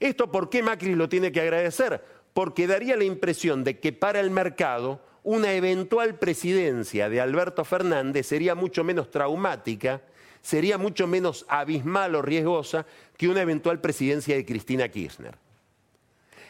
¿Esto 0.00 0.32
por 0.32 0.50
qué 0.50 0.64
Macri 0.64 0.96
lo 0.96 1.08
tiene 1.08 1.30
que 1.30 1.40
agradecer? 1.40 2.02
Porque 2.34 2.66
daría 2.66 2.96
la 2.96 3.04
impresión 3.04 3.62
de 3.62 3.78
que 3.78 3.92
para 3.92 4.18
el 4.18 4.30
mercado 4.30 5.00
una 5.24 5.52
eventual 5.52 6.18
presidencia 6.18 7.08
de 7.08 7.20
Alberto 7.20 7.64
Fernández 7.64 8.26
sería 8.26 8.54
mucho 8.54 8.82
menos 8.82 9.10
traumática, 9.10 10.02
sería 10.40 10.78
mucho 10.78 11.06
menos 11.06 11.46
abismal 11.48 12.14
o 12.14 12.22
riesgosa 12.22 12.86
que 13.16 13.28
una 13.28 13.42
eventual 13.42 13.80
presidencia 13.80 14.34
de 14.34 14.44
Cristina 14.44 14.88
Kirchner. 14.88 15.36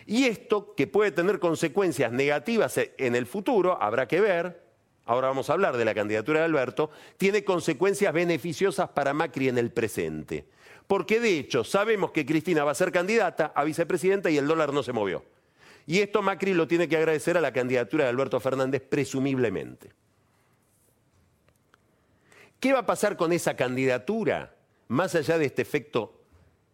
Y 0.07 0.25
esto, 0.25 0.75
que 0.75 0.87
puede 0.87 1.13
tener 1.13 1.39
consecuencias 1.39 2.11
negativas 2.13 2.79
en 2.79 3.15
el 3.15 3.27
futuro, 3.27 3.81
habrá 3.81 4.09
que 4.09 4.21
ver, 4.21 4.63
ahora 5.05 5.29
vamos 5.29 5.49
a 5.49 5.53
hablar 5.53 5.77
de 5.77 5.85
la 5.85 5.95
candidatura 5.95 6.41
de 6.41 6.47
Alberto, 6.47 6.91
tiene 7.19 7.45
consecuencias 7.45 8.13
beneficiosas 8.13 8.89
para 8.89 9.13
Macri 9.13 9.49
en 9.49 9.59
el 9.59 9.71
presente. 9.71 10.47
Porque 10.87 11.21
de 11.21 11.39
hecho 11.39 11.63
sabemos 11.63 12.11
que 12.11 12.27
Cristina 12.27 12.65
va 12.65 12.73
a 12.73 12.75
ser 12.75 12.91
candidata 12.91 13.53
a 13.55 13.65
vicepresidenta 13.65 14.31
y 14.31 14.39
el 14.39 14.49
dólar 14.49 14.73
no 14.73 14.83
se 14.83 14.93
movió. 14.93 15.25
Y 15.87 16.01
esto 16.01 16.23
Macri 16.23 16.55
lo 16.55 16.69
tiene 16.69 16.89
que 16.89 16.97
agradecer 16.97 17.37
a 17.37 17.41
la 17.41 17.53
candidatura 17.53 18.05
de 18.05 18.11
Alberto 18.11 18.39
Fernández, 18.41 18.83
presumiblemente. 18.89 19.91
¿Qué 22.61 22.73
va 22.73 22.81
a 22.81 22.87
pasar 22.87 23.17
con 23.17 23.33
esa 23.33 23.57
candidatura? 23.57 24.55
Más 24.89 25.15
allá 25.15 25.39
de 25.39 25.47
este 25.47 25.63
efecto 25.63 26.21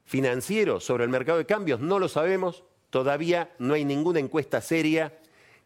financiero 0.05 0.81
sobre 0.81 1.05
el 1.05 1.11
mercado 1.11 1.39
de 1.39 1.47
cambios, 1.47 1.81
no 1.81 1.99
lo 1.99 2.09
sabemos. 2.09 2.65
Todavía 2.91 3.55
no 3.59 3.75
hay 3.75 3.85
ninguna 3.85 4.21
encuesta 4.21 4.61
seria 4.61 5.19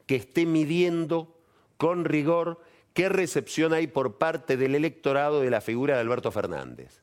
que 0.06 0.16
esté 0.16 0.46
midiendo 0.46 1.36
con 1.76 2.04
rigor 2.04 2.60
qué 2.94 3.08
recepción 3.08 3.72
hay 3.72 3.86
por 3.86 4.18
parte 4.18 4.56
del 4.56 4.74
electorado 4.74 5.40
de 5.40 5.50
la 5.50 5.60
figura 5.60 5.94
de 5.94 6.00
Alberto 6.00 6.30
Fernández. 6.30 7.02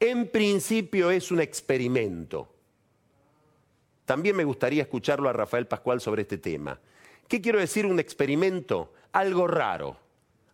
En 0.00 0.28
principio 0.28 1.12
es 1.12 1.30
un 1.30 1.40
experimento. 1.40 2.52
También 4.12 4.36
me 4.36 4.44
gustaría 4.44 4.82
escucharlo 4.82 5.30
a 5.30 5.32
Rafael 5.32 5.66
Pascual 5.66 5.98
sobre 5.98 6.20
este 6.20 6.36
tema. 6.36 6.78
¿Qué 7.28 7.40
quiero 7.40 7.58
decir 7.58 7.86
un 7.86 7.98
experimento? 7.98 8.92
Algo 9.10 9.46
raro, 9.46 9.96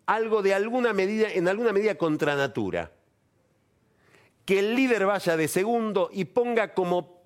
algo 0.07 0.43
de 0.43 0.55
alguna 0.55 0.93
medida, 0.93 1.33
en 1.33 1.49
alguna 1.49 1.73
medida 1.73 1.97
contra 1.97 2.37
natura. 2.37 2.93
Que 4.45 4.61
el 4.61 4.77
líder 4.77 5.07
vaya 5.07 5.37
de 5.37 5.49
segundo 5.49 6.09
y 6.13 6.27
ponga 6.27 6.73
como 6.73 7.21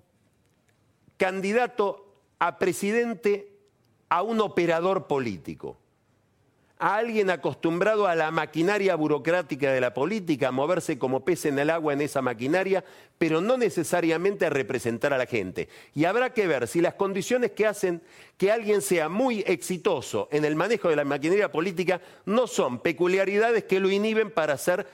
candidato 1.18 2.14
a 2.38 2.58
presidente 2.58 3.52
a 4.08 4.22
un 4.22 4.40
operador 4.40 5.08
político 5.08 5.81
a 6.82 6.96
alguien 6.96 7.30
acostumbrado 7.30 8.08
a 8.08 8.16
la 8.16 8.32
maquinaria 8.32 8.96
burocrática 8.96 9.70
de 9.70 9.80
la 9.80 9.94
política, 9.94 10.48
a 10.48 10.50
moverse 10.50 10.98
como 10.98 11.24
pez 11.24 11.44
en 11.44 11.60
el 11.60 11.70
agua 11.70 11.92
en 11.92 12.00
esa 12.00 12.22
maquinaria, 12.22 12.84
pero 13.18 13.40
no 13.40 13.56
necesariamente 13.56 14.46
a 14.46 14.50
representar 14.50 15.12
a 15.12 15.18
la 15.18 15.26
gente. 15.26 15.68
Y 15.94 16.06
habrá 16.06 16.34
que 16.34 16.48
ver 16.48 16.66
si 16.66 16.80
las 16.80 16.94
condiciones 16.94 17.52
que 17.52 17.68
hacen 17.68 18.02
que 18.36 18.50
alguien 18.50 18.82
sea 18.82 19.08
muy 19.08 19.44
exitoso 19.46 20.28
en 20.32 20.44
el 20.44 20.56
manejo 20.56 20.88
de 20.88 20.96
la 20.96 21.04
maquinaria 21.04 21.52
política 21.52 22.00
no 22.26 22.48
son 22.48 22.80
peculiaridades 22.80 23.62
que 23.62 23.78
lo 23.78 23.88
inhiben 23.88 24.32
para 24.32 24.58
ser 24.58 24.84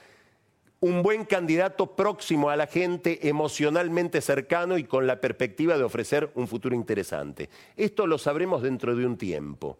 un 0.80 1.02
buen 1.02 1.24
candidato 1.24 1.96
próximo 1.96 2.50
a 2.50 2.56
la 2.56 2.66
gente, 2.66 3.30
emocionalmente 3.30 4.20
cercano 4.20 4.76
y 4.76 4.84
con 4.84 5.06
la 5.06 5.22
perspectiva 5.22 5.78
de 5.78 5.84
ofrecer 5.84 6.30
un 6.34 6.48
futuro 6.48 6.74
interesante. 6.74 7.48
Esto 7.78 8.06
lo 8.06 8.18
sabremos 8.18 8.60
dentro 8.60 8.94
de 8.94 9.06
un 9.06 9.16
tiempo. 9.16 9.78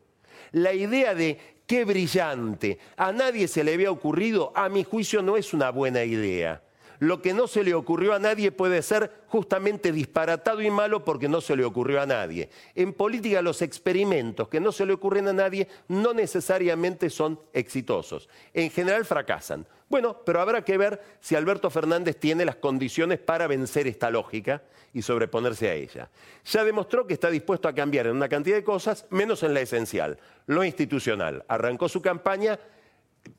La 0.52 0.73
idea 0.73 1.14
de 1.14 1.38
qué 1.67 1.85
brillante, 1.85 2.78
a 2.97 3.12
nadie 3.12 3.49
se 3.49 3.62
le 3.62 3.75
había 3.75 3.90
ocurrido, 3.90 4.52
a 4.55 4.69
mi 4.69 4.85
juicio 4.85 5.23
no 5.23 5.37
es 5.37 5.52
una 5.52 5.71
buena 5.71 6.05
idea. 6.05 6.62
Lo 7.00 7.23
que 7.23 7.35
no 7.35 7.47
se 7.47 7.62
le 7.62 7.75
ocurrió 7.75 8.14
a 8.14 8.19
nadie 8.19 8.52
puede 8.52 8.83
ser 8.83 9.11
justamente 9.28 9.93
disparatado 9.93 10.62
y 10.62 10.71
malo 10.71 11.05
porque 11.05 11.28
no 11.28 11.40
se 11.40 11.57
le 11.57 11.64
ocurrió 11.64 12.00
a 12.00 12.07
nadie. 12.07 12.50
En 12.75 12.93
política 12.93 13.43
los 13.43 13.62
experimentos 13.62 14.49
que 14.49 14.61
no 14.61 14.73
se 14.73 14.87
le 14.87 14.95
ocurren 14.95 15.28
a 15.28 15.33
nadie 15.33 15.69
no 15.88 16.12
necesariamente 16.12 17.11
son 17.11 17.40
exitosos. 17.52 18.28
En 18.52 18.71
general 18.71 19.05
fracasan. 19.05 19.67
Bueno, 19.88 20.23
pero 20.25 20.40
habrá 20.40 20.62
que 20.62 20.76
ver 20.76 21.00
si 21.21 21.35
Alberto 21.35 21.71
Fernández 21.71 22.17
tiene 22.17 22.45
las 22.45 22.57
condiciones 22.57 23.19
para 23.19 23.47
vencer 23.47 23.87
esta 23.87 24.11
lógica 24.11 24.62
y 24.93 25.00
sobreponerse 25.00 25.71
a 25.71 25.75
ella. 25.75 26.11
Ya 26.45 26.64
demostró 26.64 27.07
que 27.07 27.14
está 27.14 27.31
dispuesto 27.31 27.69
a 27.69 27.75
cambiar 27.75 28.07
en 28.07 28.17
una 28.17 28.28
cantidad 28.28 28.57
de 28.57 28.64
cosas, 28.64 29.07
menos 29.11 29.43
en 29.43 29.55
la 29.55 29.61
esencial, 29.61 30.19
lo 30.47 30.62
institucional. 30.64 31.45
Arrancó 31.49 31.88
su 31.88 32.02
campaña 32.02 32.59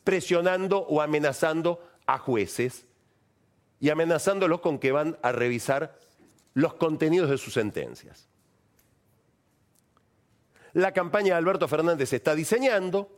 presionando 0.03 0.79
o 0.79 1.01
amenazando 1.01 1.83
a 2.07 2.17
jueces 2.17 2.87
y 3.79 3.89
amenazándolos 3.89 4.62
con 4.62 4.79
que 4.79 4.91
van 4.91 5.17
a 5.21 5.31
revisar 5.31 5.98
los 6.53 6.74
contenidos 6.74 7.29
de 7.29 7.38
sus 7.38 7.53
sentencias. 7.53 8.27
La 10.74 10.93
campaña 10.93 11.33
de 11.33 11.39
Alberto 11.39 11.67
Fernández 11.67 12.09
se 12.09 12.17
está 12.17 12.36
diseñando. 12.36 13.15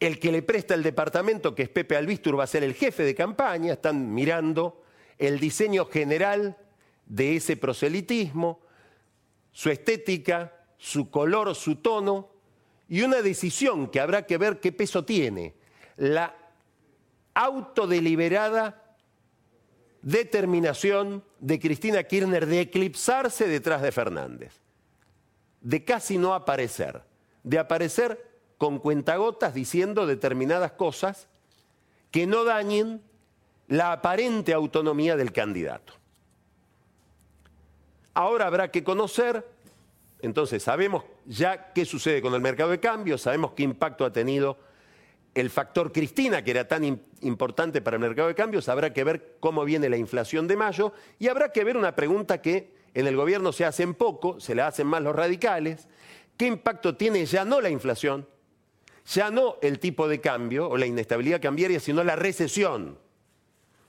El 0.00 0.18
que 0.20 0.30
le 0.30 0.42
presta 0.42 0.74
el 0.74 0.82
departamento, 0.82 1.54
que 1.54 1.64
es 1.64 1.68
Pepe 1.68 1.96
Albistur, 1.96 2.38
va 2.38 2.44
a 2.44 2.46
ser 2.46 2.62
el 2.62 2.74
jefe 2.74 3.02
de 3.02 3.14
campaña. 3.14 3.72
Están 3.72 4.14
mirando 4.14 4.82
el 5.18 5.40
diseño 5.40 5.86
general 5.86 6.56
de 7.06 7.36
ese 7.36 7.56
proselitismo, 7.56 8.60
su 9.50 9.70
estética, 9.70 10.54
su 10.78 11.10
color, 11.10 11.54
su 11.56 11.76
tono, 11.76 12.30
y 12.88 13.02
una 13.02 13.20
decisión 13.20 13.88
que 13.90 14.00
habrá 14.00 14.24
que 14.24 14.38
ver 14.38 14.60
qué 14.60 14.72
peso 14.72 15.04
tiene. 15.04 15.54
La 15.96 16.34
autodeliberada 17.34 18.87
determinación 20.02 21.24
de 21.40 21.58
Cristina 21.58 22.02
Kirchner 22.04 22.46
de 22.46 22.60
eclipsarse 22.60 23.46
detrás 23.46 23.82
de 23.82 23.92
Fernández, 23.92 24.52
de 25.60 25.84
casi 25.84 26.18
no 26.18 26.34
aparecer, 26.34 27.02
de 27.42 27.58
aparecer 27.58 28.28
con 28.58 28.78
cuentagotas 28.78 29.54
diciendo 29.54 30.06
determinadas 30.06 30.72
cosas 30.72 31.28
que 32.10 32.26
no 32.26 32.44
dañen 32.44 33.02
la 33.68 33.92
aparente 33.92 34.52
autonomía 34.52 35.16
del 35.16 35.32
candidato. 35.32 35.92
Ahora 38.14 38.46
habrá 38.46 38.70
que 38.70 38.82
conocer, 38.82 39.46
entonces 40.20 40.62
sabemos 40.62 41.04
ya 41.26 41.72
qué 41.72 41.84
sucede 41.84 42.20
con 42.20 42.34
el 42.34 42.40
mercado 42.40 42.70
de 42.70 42.80
cambio, 42.80 43.18
sabemos 43.18 43.52
qué 43.52 43.62
impacto 43.62 44.04
ha 44.04 44.12
tenido 44.12 44.58
el 45.40 45.50
factor 45.50 45.92
Cristina, 45.92 46.42
que 46.42 46.50
era 46.50 46.66
tan 46.66 46.84
importante 47.20 47.80
para 47.82 47.96
el 47.96 48.00
mercado 48.00 48.28
de 48.28 48.34
cambios, 48.34 48.68
habrá 48.68 48.92
que 48.92 49.04
ver 49.04 49.36
cómo 49.40 49.64
viene 49.64 49.88
la 49.88 49.96
inflación 49.96 50.46
de 50.48 50.56
mayo 50.56 50.92
y 51.18 51.28
habrá 51.28 51.52
que 51.52 51.64
ver 51.64 51.76
una 51.76 51.94
pregunta 51.94 52.40
que 52.40 52.72
en 52.94 53.06
el 53.06 53.16
gobierno 53.16 53.52
se 53.52 53.64
hacen 53.64 53.94
poco, 53.94 54.40
se 54.40 54.54
la 54.54 54.66
hacen 54.66 54.86
más 54.86 55.02
los 55.02 55.14
radicales, 55.14 55.86
¿qué 56.36 56.46
impacto 56.46 56.96
tiene 56.96 57.26
ya 57.26 57.44
no 57.44 57.60
la 57.60 57.70
inflación, 57.70 58.26
ya 59.06 59.30
no 59.30 59.56
el 59.62 59.78
tipo 59.78 60.08
de 60.08 60.20
cambio 60.20 60.68
o 60.68 60.76
la 60.76 60.86
inestabilidad 60.86 61.40
cambiaria, 61.40 61.80
sino 61.80 62.02
la 62.02 62.16
recesión 62.16 62.98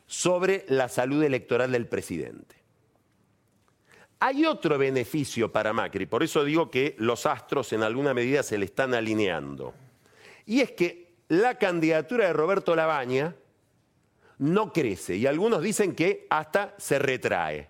sobre 0.05 0.65
la 0.67 0.89
salud 0.89 1.23
electoral 1.23 1.71
del 1.71 1.87
presidente? 1.87 2.57
Hay 4.19 4.45
otro 4.45 4.77
beneficio 4.77 5.51
para 5.51 5.71
Macri, 5.71 6.05
por 6.05 6.23
eso 6.23 6.43
digo 6.43 6.69
que 6.69 6.95
los 6.97 7.25
astros 7.25 7.71
en 7.71 7.83
alguna 7.83 8.13
medida 8.13 8.43
se 8.43 8.57
le 8.57 8.65
están 8.65 8.93
alineando. 8.93 9.73
Y 10.45 10.59
es 10.59 10.71
que 10.71 11.08
la 11.29 11.57
candidatura 11.57 12.27
de 12.27 12.33
Roberto 12.33 12.75
Labaña 12.75 13.35
no 14.39 14.73
crece 14.73 15.15
y 15.15 15.27
algunos 15.27 15.61
dicen 15.61 15.95
que 15.95 16.27
hasta 16.29 16.75
se 16.77 16.99
retrae. 16.99 17.67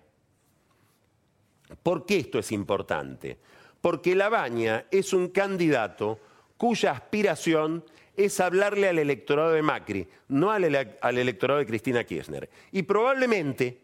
¿Por 1.82 2.06
qué 2.06 2.18
esto 2.18 2.38
es 2.38 2.52
importante? 2.52 3.38
Porque 3.80 4.14
Labaña 4.14 4.86
es 4.90 5.12
un 5.12 5.28
candidato 5.28 6.18
cuya 6.56 6.92
aspiración 6.92 7.84
es 8.16 8.40
hablarle 8.40 8.88
al 8.88 8.98
electorado 8.98 9.52
de 9.52 9.62
Macri, 9.62 10.08
no 10.28 10.50
al, 10.50 10.64
electorado 10.64 11.60
de 11.60 11.66
Cristina 11.66 12.04
Kirchner. 12.04 12.50
Y 12.72 12.82
probablemente 12.82 13.80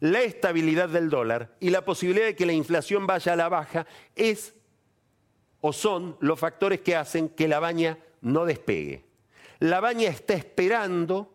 la 0.00 0.22
estabilidad 0.22 0.88
del 0.88 1.10
dólar 1.10 1.56
y 1.60 1.70
la 1.70 1.84
posibilidad 1.84 2.26
de 2.26 2.36
que 2.36 2.46
la 2.46 2.52
inflación 2.52 3.06
vaya 3.06 3.32
a 3.32 3.36
la 3.36 3.48
baja 3.48 3.86
es 4.14 4.54
o 5.60 5.72
son 5.72 6.16
los 6.20 6.38
factores 6.38 6.80
que 6.80 6.94
hacen 6.94 7.28
que 7.30 7.48
Labaña 7.48 7.98
no 8.20 8.44
despegue. 8.44 9.07
La 9.60 9.80
baña 9.80 10.08
está 10.08 10.34
esperando 10.34 11.34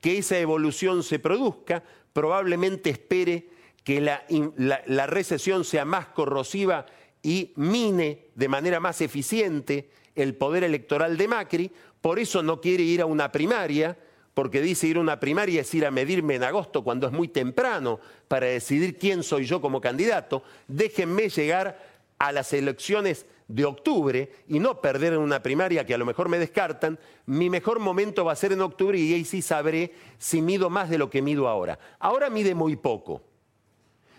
que 0.00 0.18
esa 0.18 0.38
evolución 0.38 1.02
se 1.02 1.18
produzca, 1.18 1.82
probablemente 2.12 2.90
espere 2.90 3.48
que 3.84 4.00
la, 4.00 5.06
recesión 5.06 5.64
sea 5.64 5.84
más 5.84 6.06
corrosiva 6.06 6.86
y 7.22 7.52
mine 7.56 8.28
de 8.34 8.48
manera 8.48 8.80
más 8.80 9.00
eficiente 9.00 9.90
el 10.14 10.34
poder 10.34 10.64
electoral 10.64 11.16
de 11.16 11.28
Macri, 11.28 11.70
por 12.00 12.18
eso 12.18 12.42
no 12.42 12.60
quiere 12.60 12.82
ir 12.82 13.02
a 13.02 13.06
una 13.06 13.30
primaria, 13.30 13.96
porque 14.32 14.60
dice 14.60 14.86
ir 14.86 14.96
a 14.96 15.00
una 15.00 15.20
primaria 15.20 15.60
es 15.60 15.74
ir 15.74 15.84
a 15.84 15.90
medirme 15.90 16.36
en 16.36 16.44
agosto 16.44 16.82
cuando 16.82 17.06
es 17.06 17.12
muy 17.12 17.28
temprano 17.28 18.00
para 18.26 18.46
decidir 18.46 18.96
quién 18.96 19.22
soy 19.22 19.44
yo 19.44 19.60
como 19.60 19.80
candidato, 19.80 20.42
déjenme 20.66 21.28
llegar 21.28 21.78
a 22.18 22.32
las 22.32 22.52
elecciones 22.52 23.26
de 23.50 23.64
octubre 23.64 24.30
y 24.48 24.58
no 24.60 24.80
perder 24.80 25.14
en 25.14 25.20
una 25.20 25.42
primaria 25.42 25.84
que 25.84 25.94
a 25.94 25.98
lo 25.98 26.06
mejor 26.06 26.28
me 26.28 26.38
descartan, 26.38 26.98
mi 27.26 27.50
mejor 27.50 27.80
momento 27.80 28.24
va 28.24 28.32
a 28.32 28.36
ser 28.36 28.52
en 28.52 28.60
octubre 28.60 28.98
y 28.98 29.12
ahí 29.12 29.24
sí 29.24 29.42
sabré 29.42 29.92
si 30.18 30.40
mido 30.40 30.70
más 30.70 30.88
de 30.88 30.98
lo 30.98 31.10
que 31.10 31.20
mido 31.20 31.48
ahora. 31.48 31.78
Ahora 31.98 32.30
mide 32.30 32.54
muy 32.54 32.76
poco. 32.76 33.22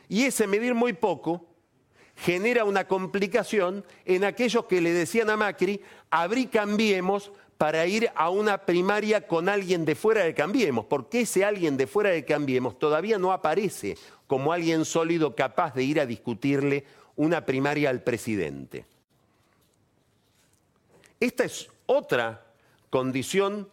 Y 0.10 0.24
ese 0.24 0.48
medir 0.48 0.76
muy 0.76 0.94
poco 0.94 1.46
genera 2.18 2.66
una 2.66 2.88
complicación 2.88 3.86
en 4.06 4.26
aquellos 4.26 4.66
que 4.66 4.82
le 4.82 4.92
decían 4.92 5.30
a 5.30 5.38
Macri, 5.38 5.82
abrí 6.10 6.48
Cambiemos 6.48 7.32
para 7.58 7.86
ir 7.86 8.10
a 8.16 8.30
una 8.30 8.66
primaria 8.66 9.28
con 9.28 9.48
alguien 9.48 9.86
de 9.86 9.96
fuera 9.96 10.24
de 10.24 10.34
Cambiemos, 10.34 10.86
porque 10.86 11.22
ese 11.22 11.46
alguien 11.46 11.78
de 11.78 11.88
fuera 11.88 12.10
de 12.10 12.26
Cambiemos 12.26 12.78
todavía 12.78 13.18
no 13.18 13.32
aparece 13.32 13.98
como 14.28 14.52
alguien 14.52 14.84
sólido 14.84 15.36
capaz 15.36 15.74
de 15.74 15.84
ir 15.84 16.00
a 16.00 16.06
discutirle 16.06 16.86
una 17.16 17.46
primaria 17.46 17.90
al 17.90 18.04
presidente. 18.04 18.86
Esta 21.22 21.44
es 21.44 21.70
otra 21.86 22.44
condición 22.90 23.70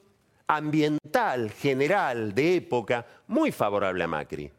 ambiental 0.46 1.50
general 1.50 2.34
de 2.34 2.56
época 2.56 3.06
muy 3.26 3.52
favorable 3.52 4.04
a 4.04 4.06
Macri. 4.06 4.50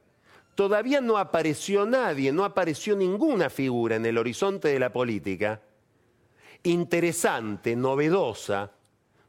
Todavía 0.56 1.00
no 1.00 1.20
apareció 1.20 1.86
nadie, 1.86 2.32
no 2.32 2.44
apareció 2.44 2.96
ninguna 2.96 3.52
figura 3.52 3.96
en 3.96 4.08
el 4.08 4.18
horizonte 4.18 4.70
de 4.70 4.80
la 4.80 4.92
política 4.92 5.62
interesante, 6.64 7.76
novedosa, 7.76 8.72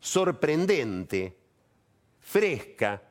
sorprendente, 0.00 1.36
fresca, 2.18 3.02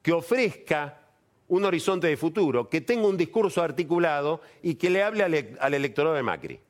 que 0.00 0.12
ofrezca 0.12 1.00
un 1.48 1.66
horizonte 1.66 2.06
de 2.06 2.16
futuro, 2.16 2.66
que 2.68 2.80
tenga 2.80 3.06
un 3.06 3.18
discurso 3.18 3.62
articulado 3.62 4.40
y 4.62 4.76
que 4.76 4.88
le 4.88 5.02
hable 5.02 5.22
al, 5.22 5.56
al 5.60 5.74
electorado 5.74 6.16
de 6.16 6.22
Macri. 6.22 6.60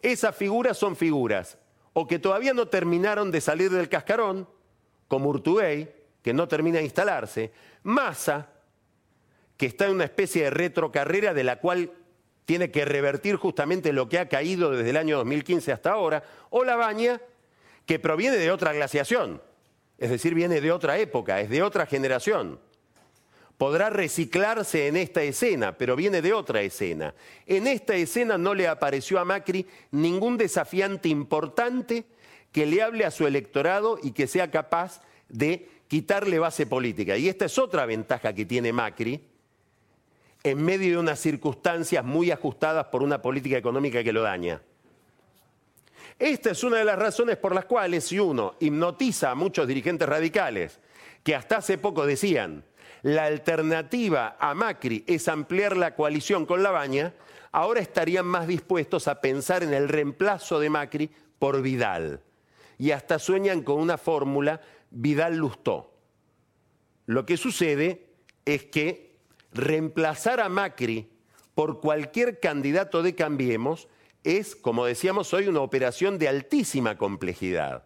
Esas 0.00 0.34
figuras 0.34 0.78
son 0.78 0.96
figuras 0.96 1.58
o 1.98 2.06
que 2.06 2.18
todavía 2.18 2.52
no 2.52 2.68
terminaron 2.68 3.30
de 3.30 3.40
salir 3.40 3.70
del 3.70 3.88
cascarón, 3.88 4.46
como 5.08 5.30
Urtubey, 5.30 5.90
que 6.20 6.34
no 6.34 6.46
termina 6.46 6.76
de 6.76 6.84
instalarse, 6.84 7.52
Massa, 7.84 8.50
que 9.56 9.64
está 9.64 9.86
en 9.86 9.92
una 9.92 10.04
especie 10.04 10.44
de 10.44 10.50
retrocarrera 10.50 11.32
de 11.32 11.42
la 11.42 11.56
cual 11.56 11.90
tiene 12.44 12.70
que 12.70 12.84
revertir 12.84 13.36
justamente 13.36 13.94
lo 13.94 14.10
que 14.10 14.18
ha 14.18 14.28
caído 14.28 14.72
desde 14.72 14.90
el 14.90 14.98
año 14.98 15.16
2015 15.16 15.72
hasta 15.72 15.92
ahora, 15.92 16.22
o 16.50 16.64
Labaña, 16.64 17.18
que 17.86 17.98
proviene 17.98 18.36
de 18.36 18.50
otra 18.50 18.74
glaciación, 18.74 19.40
es 19.96 20.10
decir, 20.10 20.34
viene 20.34 20.60
de 20.60 20.72
otra 20.72 20.98
época, 20.98 21.40
es 21.40 21.48
de 21.48 21.62
otra 21.62 21.86
generación 21.86 22.60
podrá 23.58 23.90
reciclarse 23.90 24.86
en 24.86 24.96
esta 24.96 25.22
escena, 25.22 25.76
pero 25.78 25.96
viene 25.96 26.22
de 26.22 26.32
otra 26.32 26.62
escena. 26.62 27.14
En 27.46 27.66
esta 27.66 27.94
escena 27.94 28.36
no 28.36 28.54
le 28.54 28.68
apareció 28.68 29.18
a 29.18 29.24
Macri 29.24 29.66
ningún 29.90 30.36
desafiante 30.36 31.08
importante 31.08 32.04
que 32.52 32.66
le 32.66 32.82
hable 32.82 33.04
a 33.04 33.10
su 33.10 33.26
electorado 33.26 33.98
y 34.02 34.12
que 34.12 34.26
sea 34.26 34.50
capaz 34.50 35.00
de 35.28 35.68
quitarle 35.88 36.38
base 36.38 36.66
política. 36.66 37.16
Y 37.16 37.28
esta 37.28 37.46
es 37.46 37.58
otra 37.58 37.86
ventaja 37.86 38.32
que 38.32 38.44
tiene 38.44 38.72
Macri 38.72 39.20
en 40.42 40.62
medio 40.62 40.92
de 40.92 40.98
unas 40.98 41.18
circunstancias 41.18 42.04
muy 42.04 42.30
ajustadas 42.30 42.86
por 42.86 43.02
una 43.02 43.20
política 43.20 43.56
económica 43.56 44.04
que 44.04 44.12
lo 44.12 44.22
daña. 44.22 44.60
Esta 46.18 46.50
es 46.50 46.62
una 46.64 46.78
de 46.78 46.84
las 46.84 46.98
razones 46.98 47.36
por 47.36 47.54
las 47.54 47.64
cuales 47.64 48.04
si 48.04 48.18
uno 48.18 48.54
hipnotiza 48.60 49.30
a 49.30 49.34
muchos 49.34 49.66
dirigentes 49.66 50.08
radicales 50.08 50.78
que 51.22 51.34
hasta 51.34 51.58
hace 51.58 51.78
poco 51.78 52.06
decían, 52.06 52.64
la 53.02 53.24
alternativa 53.24 54.36
a 54.38 54.54
Macri 54.54 55.04
es 55.06 55.28
ampliar 55.28 55.76
la 55.76 55.94
coalición 55.94 56.46
con 56.46 56.62
la 56.62 56.70
baña, 56.70 57.14
ahora 57.52 57.80
estarían 57.80 58.26
más 58.26 58.46
dispuestos 58.46 59.08
a 59.08 59.20
pensar 59.20 59.62
en 59.62 59.72
el 59.72 59.88
reemplazo 59.88 60.60
de 60.60 60.70
Macri 60.70 61.10
por 61.38 61.62
Vidal. 61.62 62.22
Y 62.78 62.90
hasta 62.90 63.18
sueñan 63.18 63.62
con 63.62 63.80
una 63.80 63.98
fórmula 63.98 64.60
Vidal-Lustó. 64.90 65.92
lo 67.06 67.24
que 67.24 67.36
sucede 67.36 68.06
es 68.44 68.64
que 68.64 69.18
reemplazar 69.52 70.40
a 70.40 70.48
Macri 70.48 71.08
por 71.54 71.80
cualquier 71.80 72.40
candidato 72.40 73.02
de 73.02 73.14
Cambiemos 73.14 73.88
es, 74.24 74.56
como 74.56 74.84
decíamos 74.84 75.32
hoy, 75.32 75.48
una 75.48 75.60
operación 75.60 76.18
de 76.18 76.28
altísima 76.28 76.98
complejidad, 76.98 77.85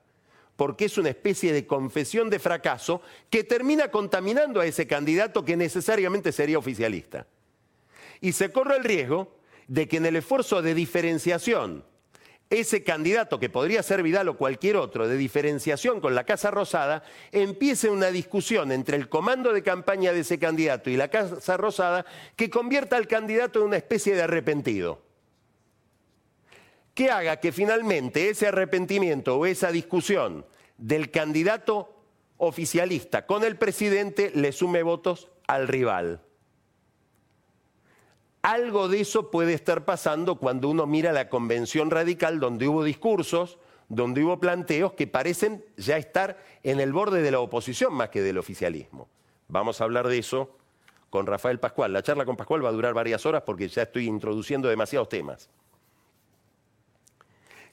porque 0.61 0.85
es 0.85 0.99
una 0.99 1.09
especie 1.09 1.55
de 1.55 1.67
confesión 1.67 2.29
de 2.29 2.39
fracaso 2.39 3.01
que 3.31 3.45
termina 3.45 3.91
contaminando 3.91 4.61
a 4.61 4.67
ese 4.67 4.87
candidato 4.87 5.43
que 5.43 5.57
necesariamente 5.57 6.33
sería 6.33 6.59
oficialista. 6.59 7.27
Y 8.21 8.33
se 8.33 8.53
corre 8.53 8.77
el 8.77 8.85
riesgo 8.85 9.39
de 9.69 9.89
que 9.89 9.97
en 9.97 10.05
el 10.05 10.17
esfuerzo 10.17 10.61
de 10.61 10.75
diferenciación 10.75 11.83
ese 12.51 12.85
candidato, 12.85 13.41
que 13.41 13.49
podría 13.49 13.83
ser 13.83 14.03
Vidal 14.03 14.29
o 14.29 14.37
cualquier 14.37 14.77
otro, 14.77 15.09
de 15.09 15.17
diferenciación 15.17 15.99
con 15.99 16.15
la 16.15 16.25
Casa 16.25 16.51
Rosada, 16.51 17.05
empiece 17.33 17.89
una 17.89 18.11
discusión 18.11 18.71
entre 18.71 18.99
el 18.99 19.09
comando 19.09 19.55
de 19.55 19.63
campaña 19.63 20.13
de 20.13 20.21
ese 20.21 20.39
candidato 20.39 20.91
y 20.91 20.97
la 20.99 21.09
Casa 21.09 21.57
Rosada 21.57 22.05
que 22.37 22.51
convierta 22.51 22.99
al 22.99 23.09
candidato 23.09 23.61
en 23.61 23.69
una 23.69 23.79
especie 23.79 24.15
de 24.15 24.25
arrepentido. 24.25 25.10
Que 27.01 27.11
haga 27.11 27.39
que 27.39 27.51
finalmente 27.51 28.29
ese 28.29 28.49
arrepentimiento 28.49 29.39
o 29.39 29.47
esa 29.47 29.73
discusión 29.73 30.45
del 30.77 31.11
candidato 31.11 31.97
oficialista 32.37 33.25
con 33.25 33.43
el 33.43 33.57
presidente 33.57 34.31
le 34.35 34.53
sume 34.53 34.83
votos 34.83 35.31
al 35.47 35.67
rival. 35.67 36.21
Algo 38.43 38.89
de 38.89 39.01
eso 39.01 39.31
puede 39.31 39.55
estar 39.55 39.87
pasando 39.87 40.35
cuando 40.35 40.69
uno 40.69 40.87
mira 40.87 41.11
la 41.13 41.31
convención 41.31 41.91
radical 41.91 42.39
donde 42.39 42.69
hubo 42.69 42.85
discursos, 42.85 43.59
donde 43.89 44.23
hubo 44.23 44.39
planteos 44.39 44.93
que 44.93 45.07
parecen 45.07 45.65
ya 45.79 45.97
estar 45.97 46.37
en 46.63 46.81
el 46.81 46.93
borde 46.93 47.23
de 47.23 47.31
la 47.31 47.41
oposición 47.41 47.95
más 47.95 48.11
que 48.11 48.21
del 48.21 48.37
oficialismo. 48.37 49.09
Vamos 49.49 49.81
a 49.81 49.85
hablar 49.85 50.07
de 50.07 50.19
eso 50.19 50.55
con 51.09 51.27
Rafael 51.27 51.61
Pascual. 51.61 51.95
La 51.95 52.03
charla 52.03 52.27
con 52.27 52.37
Pascual 52.37 52.63
va 52.63 52.69
a 52.69 52.73
durar 52.73 52.93
varias 52.93 53.25
horas 53.25 53.45
porque 53.47 53.69
ya 53.69 53.85
estoy 53.85 54.05
introduciendo 54.05 54.69
demasiados 54.69 55.09
temas. 55.09 55.49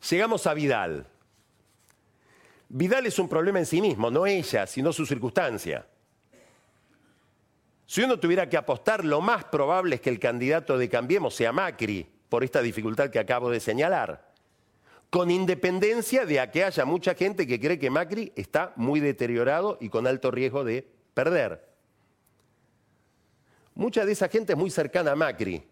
Llegamos 0.10 0.48
a 0.48 0.54
Vidal. 0.54 1.08
Vidal 2.70 3.06
es 3.06 3.18
un 3.20 3.30
problema 3.30 3.60
en 3.60 3.66
sí 3.66 3.82
mismo, 3.82 4.12
no 4.12 4.26
ella, 4.26 4.68
sino 4.68 4.92
su 4.92 5.06
circunstancia. 5.06 5.86
Si 7.86 8.02
uno 8.02 8.20
tuviera 8.20 8.50
que 8.50 8.58
apostar, 8.58 9.06
lo 9.06 9.22
más 9.22 9.46
probable 9.46 9.96
es 9.96 10.02
que 10.02 10.10
el 10.10 10.20
candidato 10.20 10.78
de 10.78 10.90
Cambiemos 10.90 11.34
sea 11.34 11.54
Macri, 11.54 12.06
por 12.28 12.44
esta 12.44 12.62
dificultad 12.62 13.10
que 13.10 13.20
acabo 13.20 13.50
de 13.50 13.62
señalar. 13.62 14.34
Con 15.10 15.32
independencia 15.32 16.26
de 16.26 16.50
que 16.52 16.66
haya 16.66 16.84
mucha 16.84 17.16
gente 17.16 17.48
que 17.48 17.62
cree 17.62 17.80
que 17.80 17.90
Macri 17.90 18.34
está 18.36 18.74
muy 18.76 19.00
deteriorado 19.00 19.78
y 19.80 19.88
con 19.88 20.06
alto 20.06 20.32
riesgo 20.32 20.66
de 20.66 20.86
perder. 21.14 21.66
Mucha 23.74 24.06
de 24.06 24.12
esa 24.12 24.28
gente 24.28 24.52
es 24.52 24.60
muy 24.60 24.70
cercana 24.70 25.14
a 25.14 25.16
Macri, 25.16 25.64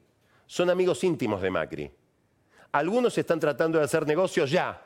son 0.48 0.70
amigos 0.70 1.04
íntimos 1.04 1.42
de 1.42 1.52
Macri. 1.52 1.92
Algunos 2.76 3.18
están 3.18 3.40
tratando 3.40 3.78
de 3.78 3.86
hacer 3.86 4.06
negocios 4.06 4.52
ya, 4.52 4.86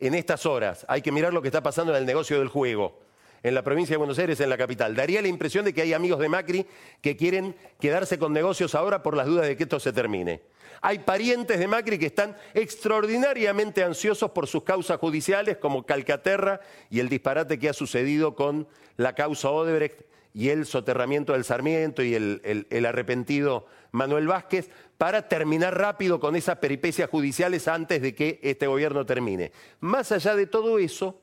en 0.00 0.14
estas 0.14 0.46
horas. 0.46 0.86
Hay 0.88 1.02
que 1.02 1.12
mirar 1.12 1.34
lo 1.34 1.42
que 1.42 1.48
está 1.48 1.62
pasando 1.62 1.92
en 1.92 1.98
el 1.98 2.06
negocio 2.06 2.38
del 2.38 2.48
juego 2.48 3.00
en 3.42 3.54
la 3.54 3.62
provincia 3.62 3.92
de 3.92 3.98
Buenos 3.98 4.18
Aires, 4.18 4.40
en 4.40 4.48
la 4.48 4.56
capital. 4.56 4.96
Daría 4.96 5.20
la 5.20 5.28
impresión 5.28 5.66
de 5.66 5.74
que 5.74 5.82
hay 5.82 5.92
amigos 5.92 6.20
de 6.20 6.30
Macri 6.30 6.64
que 7.02 7.14
quieren 7.14 7.54
quedarse 7.78 8.18
con 8.18 8.32
negocios 8.32 8.74
ahora 8.74 9.02
por 9.02 9.14
las 9.14 9.26
dudas 9.26 9.46
de 9.46 9.58
que 9.58 9.64
esto 9.64 9.78
se 9.78 9.92
termine. 9.92 10.40
Hay 10.80 11.00
parientes 11.00 11.58
de 11.58 11.68
Macri 11.68 11.98
que 11.98 12.06
están 12.06 12.34
extraordinariamente 12.54 13.84
ansiosos 13.84 14.30
por 14.30 14.46
sus 14.46 14.62
causas 14.62 14.96
judiciales, 14.96 15.58
como 15.58 15.84
Calcaterra 15.84 16.60
y 16.88 17.00
el 17.00 17.10
disparate 17.10 17.58
que 17.58 17.68
ha 17.68 17.74
sucedido 17.74 18.34
con 18.34 18.66
la 18.96 19.14
causa 19.14 19.50
Odebrecht 19.50 20.06
y 20.32 20.48
el 20.48 20.64
soterramiento 20.64 21.34
del 21.34 21.44
Sarmiento 21.44 22.02
y 22.02 22.14
el, 22.14 22.66
el 22.70 22.86
arrepentido 22.86 23.66
Manuel 23.92 24.26
Vázquez, 24.26 24.70
para 24.98 25.28
terminar 25.28 25.78
rápido 25.78 26.18
con 26.18 26.34
esas 26.34 26.58
peripecias 26.58 27.08
judiciales 27.08 27.68
antes 27.68 28.02
de 28.02 28.14
que 28.14 28.40
este 28.42 28.66
gobierno 28.66 29.06
termine. 29.06 29.52
Más 29.80 30.12
allá 30.12 30.34
de 30.34 30.46
todo 30.46 30.78
eso, 30.78 31.20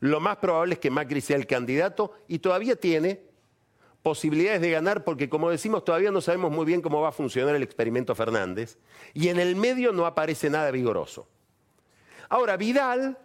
lo 0.00 0.20
más 0.20 0.38
probable 0.38 0.74
es 0.74 0.80
que 0.80 0.90
Macri 0.90 1.20
sea 1.20 1.36
el 1.36 1.46
candidato 1.46 2.14
y 2.26 2.38
todavía 2.38 2.76
tiene 2.76 3.22
posibilidades 4.02 4.62
de 4.62 4.70
ganar 4.70 5.04
porque, 5.04 5.28
como 5.28 5.50
decimos, 5.50 5.84
todavía 5.84 6.10
no 6.10 6.22
sabemos 6.22 6.50
muy 6.50 6.64
bien 6.64 6.80
cómo 6.80 7.02
va 7.02 7.10
a 7.10 7.12
funcionar 7.12 7.54
el 7.54 7.62
experimento 7.62 8.14
Fernández 8.14 8.78
y 9.12 9.28
en 9.28 9.38
el 9.38 9.56
medio 9.56 9.92
no 9.92 10.06
aparece 10.06 10.48
nada 10.48 10.70
vigoroso. 10.70 11.28
Ahora, 12.30 12.56
Vidal, 12.56 13.18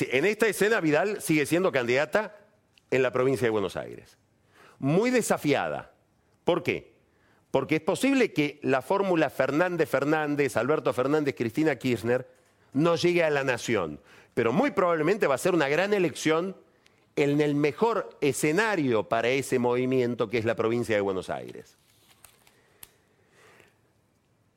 en 0.00 0.24
esta 0.24 0.46
escena 0.46 0.80
Vidal 0.80 1.20
sigue 1.20 1.44
siendo 1.44 1.70
candidata 1.70 2.36
en 2.90 3.02
la 3.02 3.12
provincia 3.12 3.44
de 3.44 3.50
Buenos 3.50 3.76
Aires. 3.76 4.16
Muy 4.78 5.10
desafiada. 5.10 5.92
¿Por 6.48 6.62
qué? 6.62 6.94
Porque 7.50 7.76
es 7.76 7.82
posible 7.82 8.32
que 8.32 8.58
la 8.62 8.80
fórmula 8.80 9.28
Fernández-Fernández, 9.28 10.56
Alberto 10.56 10.94
Fernández, 10.94 11.34
Cristina 11.36 11.76
Kirchner, 11.76 12.26
no 12.72 12.96
llegue 12.96 13.22
a 13.22 13.28
la 13.28 13.44
nación 13.44 14.00
pero 14.38 14.52
muy 14.52 14.70
probablemente 14.70 15.26
va 15.26 15.34
a 15.34 15.38
ser 15.38 15.52
una 15.52 15.68
gran 15.68 15.92
elección 15.92 16.56
en 17.16 17.40
el 17.40 17.56
mejor 17.56 18.16
escenario 18.20 19.08
para 19.08 19.26
ese 19.30 19.58
movimiento 19.58 20.30
que 20.30 20.38
es 20.38 20.44
la 20.44 20.54
provincia 20.54 20.94
de 20.94 21.00
Buenos 21.00 21.28
Aires. 21.28 21.76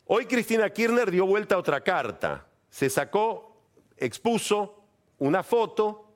Hoy 0.06 0.28
Cristina 0.28 0.70
Kirchner 0.70 1.10
dio 1.10 1.26
vuelta 1.26 1.56
a 1.56 1.58
otra 1.58 1.82
carta. 1.82 2.46
Se 2.70 2.92
sacó, 2.92 3.58
expuso 3.98 4.84
una 5.18 5.42
foto 5.42 6.14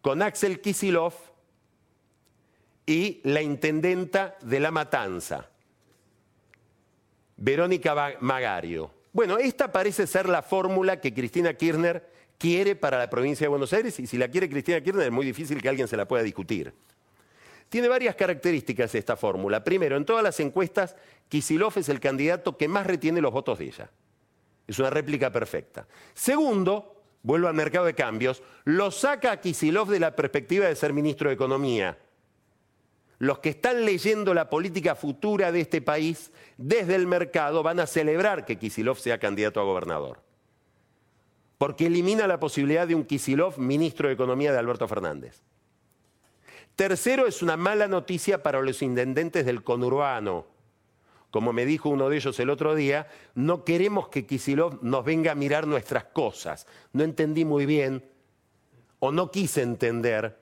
con 0.00 0.20
Axel 0.20 0.60
Kisilov 0.60 1.14
y 2.88 3.20
la 3.24 3.42
intendenta 3.42 4.38
de 4.40 4.60
La 4.60 4.70
Matanza, 4.70 5.46
Verónica 7.36 8.16
Magario. 8.20 8.90
Bueno, 9.12 9.36
esta 9.36 9.70
parece 9.70 10.06
ser 10.06 10.26
la 10.26 10.40
fórmula 10.40 10.98
que 10.98 11.12
Cristina 11.12 11.52
Kirchner 11.52 12.10
quiere 12.38 12.76
para 12.76 12.96
la 12.96 13.10
provincia 13.10 13.44
de 13.44 13.48
Buenos 13.48 13.74
Aires 13.74 14.00
y 14.00 14.06
si 14.06 14.16
la 14.16 14.28
quiere 14.28 14.48
Cristina 14.48 14.80
Kirchner 14.80 15.04
es 15.04 15.12
muy 15.12 15.26
difícil 15.26 15.60
que 15.60 15.68
alguien 15.68 15.86
se 15.86 15.98
la 15.98 16.08
pueda 16.08 16.22
discutir. 16.22 16.72
Tiene 17.68 17.88
varias 17.88 18.14
características 18.14 18.94
esta 18.94 19.18
fórmula. 19.18 19.62
Primero, 19.62 19.98
en 19.98 20.06
todas 20.06 20.22
las 20.22 20.40
encuestas, 20.40 20.96
Kisilov 21.28 21.74
es 21.76 21.90
el 21.90 22.00
candidato 22.00 22.56
que 22.56 22.68
más 22.68 22.86
retiene 22.86 23.20
los 23.20 23.34
votos 23.34 23.58
de 23.58 23.66
ella. 23.66 23.90
Es 24.66 24.78
una 24.78 24.88
réplica 24.88 25.30
perfecta. 25.30 25.86
Segundo, 26.14 27.02
vuelvo 27.22 27.48
al 27.48 27.54
mercado 27.54 27.84
de 27.84 27.94
cambios, 27.94 28.42
lo 28.64 28.90
saca 28.90 29.32
a 29.32 29.40
Kisilov 29.42 29.90
de 29.90 30.00
la 30.00 30.16
perspectiva 30.16 30.68
de 30.68 30.74
ser 30.74 30.94
ministro 30.94 31.28
de 31.28 31.34
Economía. 31.34 31.98
Los 33.18 33.40
que 33.40 33.50
están 33.50 33.84
leyendo 33.84 34.32
la 34.32 34.48
política 34.48 34.94
futura 34.94 35.50
de 35.50 35.60
este 35.60 35.82
país 35.82 36.30
desde 36.56 36.94
el 36.94 37.06
mercado 37.06 37.62
van 37.62 37.80
a 37.80 37.86
celebrar 37.86 38.44
que 38.44 38.58
Kisilov 38.58 38.98
sea 38.98 39.18
candidato 39.18 39.60
a 39.60 39.64
gobernador 39.64 40.28
porque 41.58 41.86
elimina 41.86 42.26
la 42.28 42.40
posibilidad 42.40 42.86
de 42.86 42.94
un 42.94 43.04
Kisilov 43.04 43.58
ministro 43.58 44.08
de 44.08 44.14
Economía 44.14 44.52
de 44.52 44.58
Alberto 44.58 44.86
Fernández. 44.86 45.42
Tercero, 46.76 47.26
es 47.26 47.42
una 47.42 47.56
mala 47.56 47.88
noticia 47.88 48.44
para 48.44 48.62
los 48.62 48.80
intendentes 48.80 49.44
del 49.44 49.64
conurbano. 49.64 50.46
Como 51.32 51.52
me 51.52 51.66
dijo 51.66 51.88
uno 51.88 52.08
de 52.08 52.16
ellos 52.16 52.38
el 52.38 52.48
otro 52.48 52.76
día, 52.76 53.08
no 53.34 53.64
queremos 53.64 54.08
que 54.08 54.24
Kisilov 54.24 54.78
nos 54.82 55.04
venga 55.04 55.32
a 55.32 55.34
mirar 55.34 55.66
nuestras 55.66 56.04
cosas. 56.04 56.68
No 56.92 57.02
entendí 57.02 57.44
muy 57.44 57.66
bien, 57.66 58.08
o 59.00 59.10
no 59.10 59.32
quise 59.32 59.62
entender, 59.62 60.38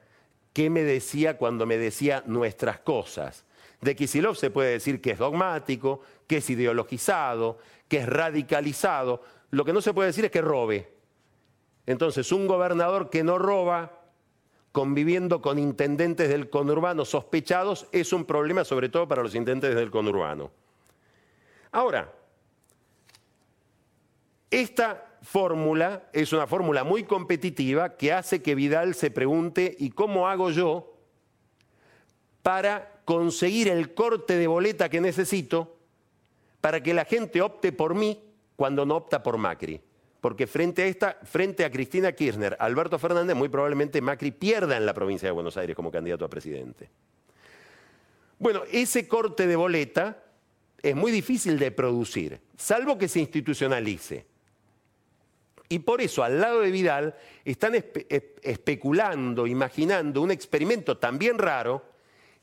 qué 0.57 0.71
me 0.71 0.85
decía 0.85 1.37
cuando 1.37 1.67
me 1.67 1.77
decía 1.77 2.23
nuestras 2.25 2.79
cosas. 2.79 3.45
De 3.83 3.95
Kisilov 3.95 4.37
se 4.37 4.49
puede 4.49 4.71
decir 4.71 5.03
que 5.03 5.11
es 5.11 5.19
dogmático, 5.19 6.01
que 6.27 6.39
es 6.39 6.49
ideologizado, 6.49 7.59
que 7.89 7.99
es 7.99 8.09
radicalizado. 8.09 9.21
Lo 9.51 9.67
que 9.67 9.75
no 9.75 9.83
se 9.83 9.93
puede 9.93 10.07
decir 10.07 10.25
es 10.25 10.31
que 10.31 10.41
robe. 10.41 10.91
Entonces, 11.85 12.33
un 12.33 12.47
gobernador 12.47 13.11
que 13.11 13.23
no 13.23 13.37
roba, 13.37 14.01
conviviendo 14.73 15.43
con 15.43 15.59
intendentes 15.59 16.31
del 16.31 16.49
conurbano 16.49 17.05
sospechados, 17.05 17.87
es 17.93 18.15
un 18.15 18.25
problema 18.25 18.65
sobre 18.65 18.89
todo 18.89 19.07
para 19.07 19.23
los 19.23 19.35
intendentes 19.35 19.75
del 19.75 19.91
conurbano. 19.91 20.51
Ahora, 21.71 22.11
esta 24.51 25.06
fórmula 25.23 26.09
es 26.13 26.33
una 26.33 26.47
fórmula 26.47 26.85
muy 26.85 27.05
competitiva 27.05 27.97
que 27.97 28.13
hace 28.13 28.43
que 28.43 28.55
Vidal 28.55 28.95
se 28.95 29.11
pregunte, 29.11 29.75
¿y 29.79 29.91
cómo 29.91 30.29
hago 30.29 30.51
yo 30.51 30.95
para 32.43 33.01
conseguir 33.05 33.69
el 33.69 33.95
corte 33.95 34.37
de 34.37 34.47
boleta 34.47 34.89
que 34.89 35.01
necesito 35.01 35.77
para 36.61 36.83
que 36.83 36.95
la 36.95 37.05
gente 37.05 37.43
opte 37.43 37.73
por 37.73 37.95
mí 37.95 38.23
cuando 38.57 38.87
no 38.87 38.97
opta 38.97 39.23
por 39.23 39.39
Macri? 39.39 39.81
porque 40.27 40.49
frente 40.49 40.83
a, 40.83 40.87
esta, 40.87 41.19
frente 41.23 41.65
a 41.65 41.71
Cristina 41.71 42.11
Kirchner, 42.11 42.57
Alberto 42.59 42.99
Fernández, 42.99 43.37
muy 43.37 43.49
probablemente 43.49 44.01
Macri 44.01 44.33
pierda 44.33 44.77
en 44.77 44.85
la 44.85 44.93
provincia 44.93 45.29
de 45.29 45.33
Buenos 45.33 45.57
Aires 45.57 45.77
como 45.77 45.93
candidato 45.93 46.25
a 46.25 46.29
presidente. 46.29 46.91
Bueno, 48.37 48.63
ese 48.73 49.07
corte 49.07 49.47
de 49.47 49.55
boleta 49.55 50.25
es 50.83 50.97
muy 50.97 51.13
difícil 51.13 51.61
de 51.61 51.71
producir, 51.71 52.41
salvo 52.57 52.99
que 52.99 53.07
se 53.07 53.21
institucionalice. 53.21 54.27
Y 55.69 55.81
por 55.81 56.01
eso, 56.01 56.23
al 56.23 56.41
lado 56.41 56.61
de 56.61 56.71
Vidal, 56.71 57.15
están 57.45 57.75
especulando, 57.75 59.47
imaginando 59.47 60.23
un 60.23 60.31
experimento 60.31 60.99
también 60.99 61.39
raro, 61.39 61.85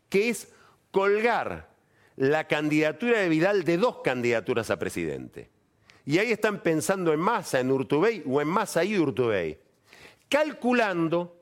que 0.09 0.29
es 0.29 0.49
colgar 0.91 1.69
la 2.17 2.47
candidatura 2.47 3.19
de 3.19 3.29
Vidal 3.29 3.63
de 3.63 3.77
dos 3.77 3.97
candidaturas 4.03 4.69
a 4.69 4.77
presidente. 4.77 5.49
Y 6.05 6.17
ahí 6.17 6.31
están 6.31 6.59
pensando 6.61 7.13
en 7.13 7.19
Massa, 7.19 7.59
en 7.59 7.71
Urtubey 7.71 8.23
o 8.27 8.41
en 8.41 8.47
Massa 8.47 8.83
y 8.83 8.97
Urtubey, 8.99 9.57
calculando 10.27 11.37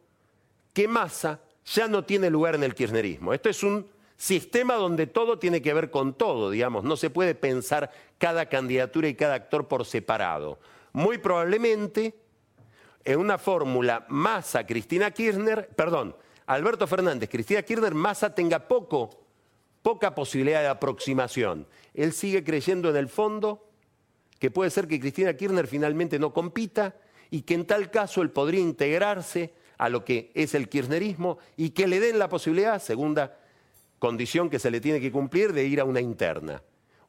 que 0.73 0.87
Massa 0.87 1.41
ya 1.65 1.87
no 1.87 2.03
tiene 2.03 2.29
lugar 2.29 2.55
en 2.55 2.63
el 2.63 2.75
kirchnerismo. 2.75 3.33
Esto 3.33 3.49
es 3.49 3.63
un 3.63 3.87
sistema 4.15 4.75
donde 4.75 5.07
todo 5.07 5.39
tiene 5.39 5.63
que 5.63 5.73
ver 5.73 5.89
con 5.89 6.13
todo, 6.13 6.51
digamos, 6.51 6.83
no 6.83 6.95
se 6.95 7.09
puede 7.09 7.33
pensar 7.33 7.91
cada 8.19 8.45
candidatura 8.47 9.07
y 9.07 9.15
cada 9.15 9.33
actor 9.33 9.67
por 9.67 9.83
separado. 9.83 10.59
Muy 10.93 11.17
probablemente 11.17 12.15
en 13.03 13.19
una 13.19 13.37
fórmula 13.37 14.05
Massa, 14.09 14.65
Cristina 14.65 15.11
Kirchner, 15.11 15.69
perdón, 15.75 16.15
Alberto 16.45 16.85
Fernández, 16.87 17.29
Cristina 17.29 17.61
Kirchner, 17.61 17.93
Massa 17.93 18.35
tenga 18.35 18.67
poco, 18.67 19.09
poca 19.81 20.13
posibilidad 20.13 20.61
de 20.61 20.67
aproximación. 20.67 21.67
Él 21.93 22.13
sigue 22.13 22.43
creyendo 22.43 22.89
en 22.89 22.97
el 22.97 23.09
fondo 23.09 23.69
que 24.39 24.51
puede 24.51 24.69
ser 24.69 24.87
que 24.87 24.99
Cristina 24.99 25.35
Kirchner 25.35 25.67
finalmente 25.67 26.19
no 26.19 26.33
compita 26.33 26.95
y 27.29 27.43
que 27.43 27.53
en 27.53 27.65
tal 27.65 27.89
caso 27.89 28.21
él 28.21 28.31
podría 28.31 28.59
integrarse 28.59 29.53
a 29.77 29.89
lo 29.89 30.03
que 30.03 30.31
es 30.35 30.53
el 30.53 30.69
kirchnerismo 30.69 31.39
y 31.57 31.71
que 31.71 31.87
le 31.87 31.99
den 31.99 32.19
la 32.19 32.29
posibilidad, 32.29 32.81
segunda 32.81 33.39
condición 33.97 34.49
que 34.49 34.59
se 34.59 34.69
le 34.71 34.81
tiene 34.81 34.99
que 34.99 35.11
cumplir 35.11 35.53
de 35.53 35.63
ir 35.65 35.79
a 35.79 35.85
una 35.85 36.01
interna. 36.01 36.61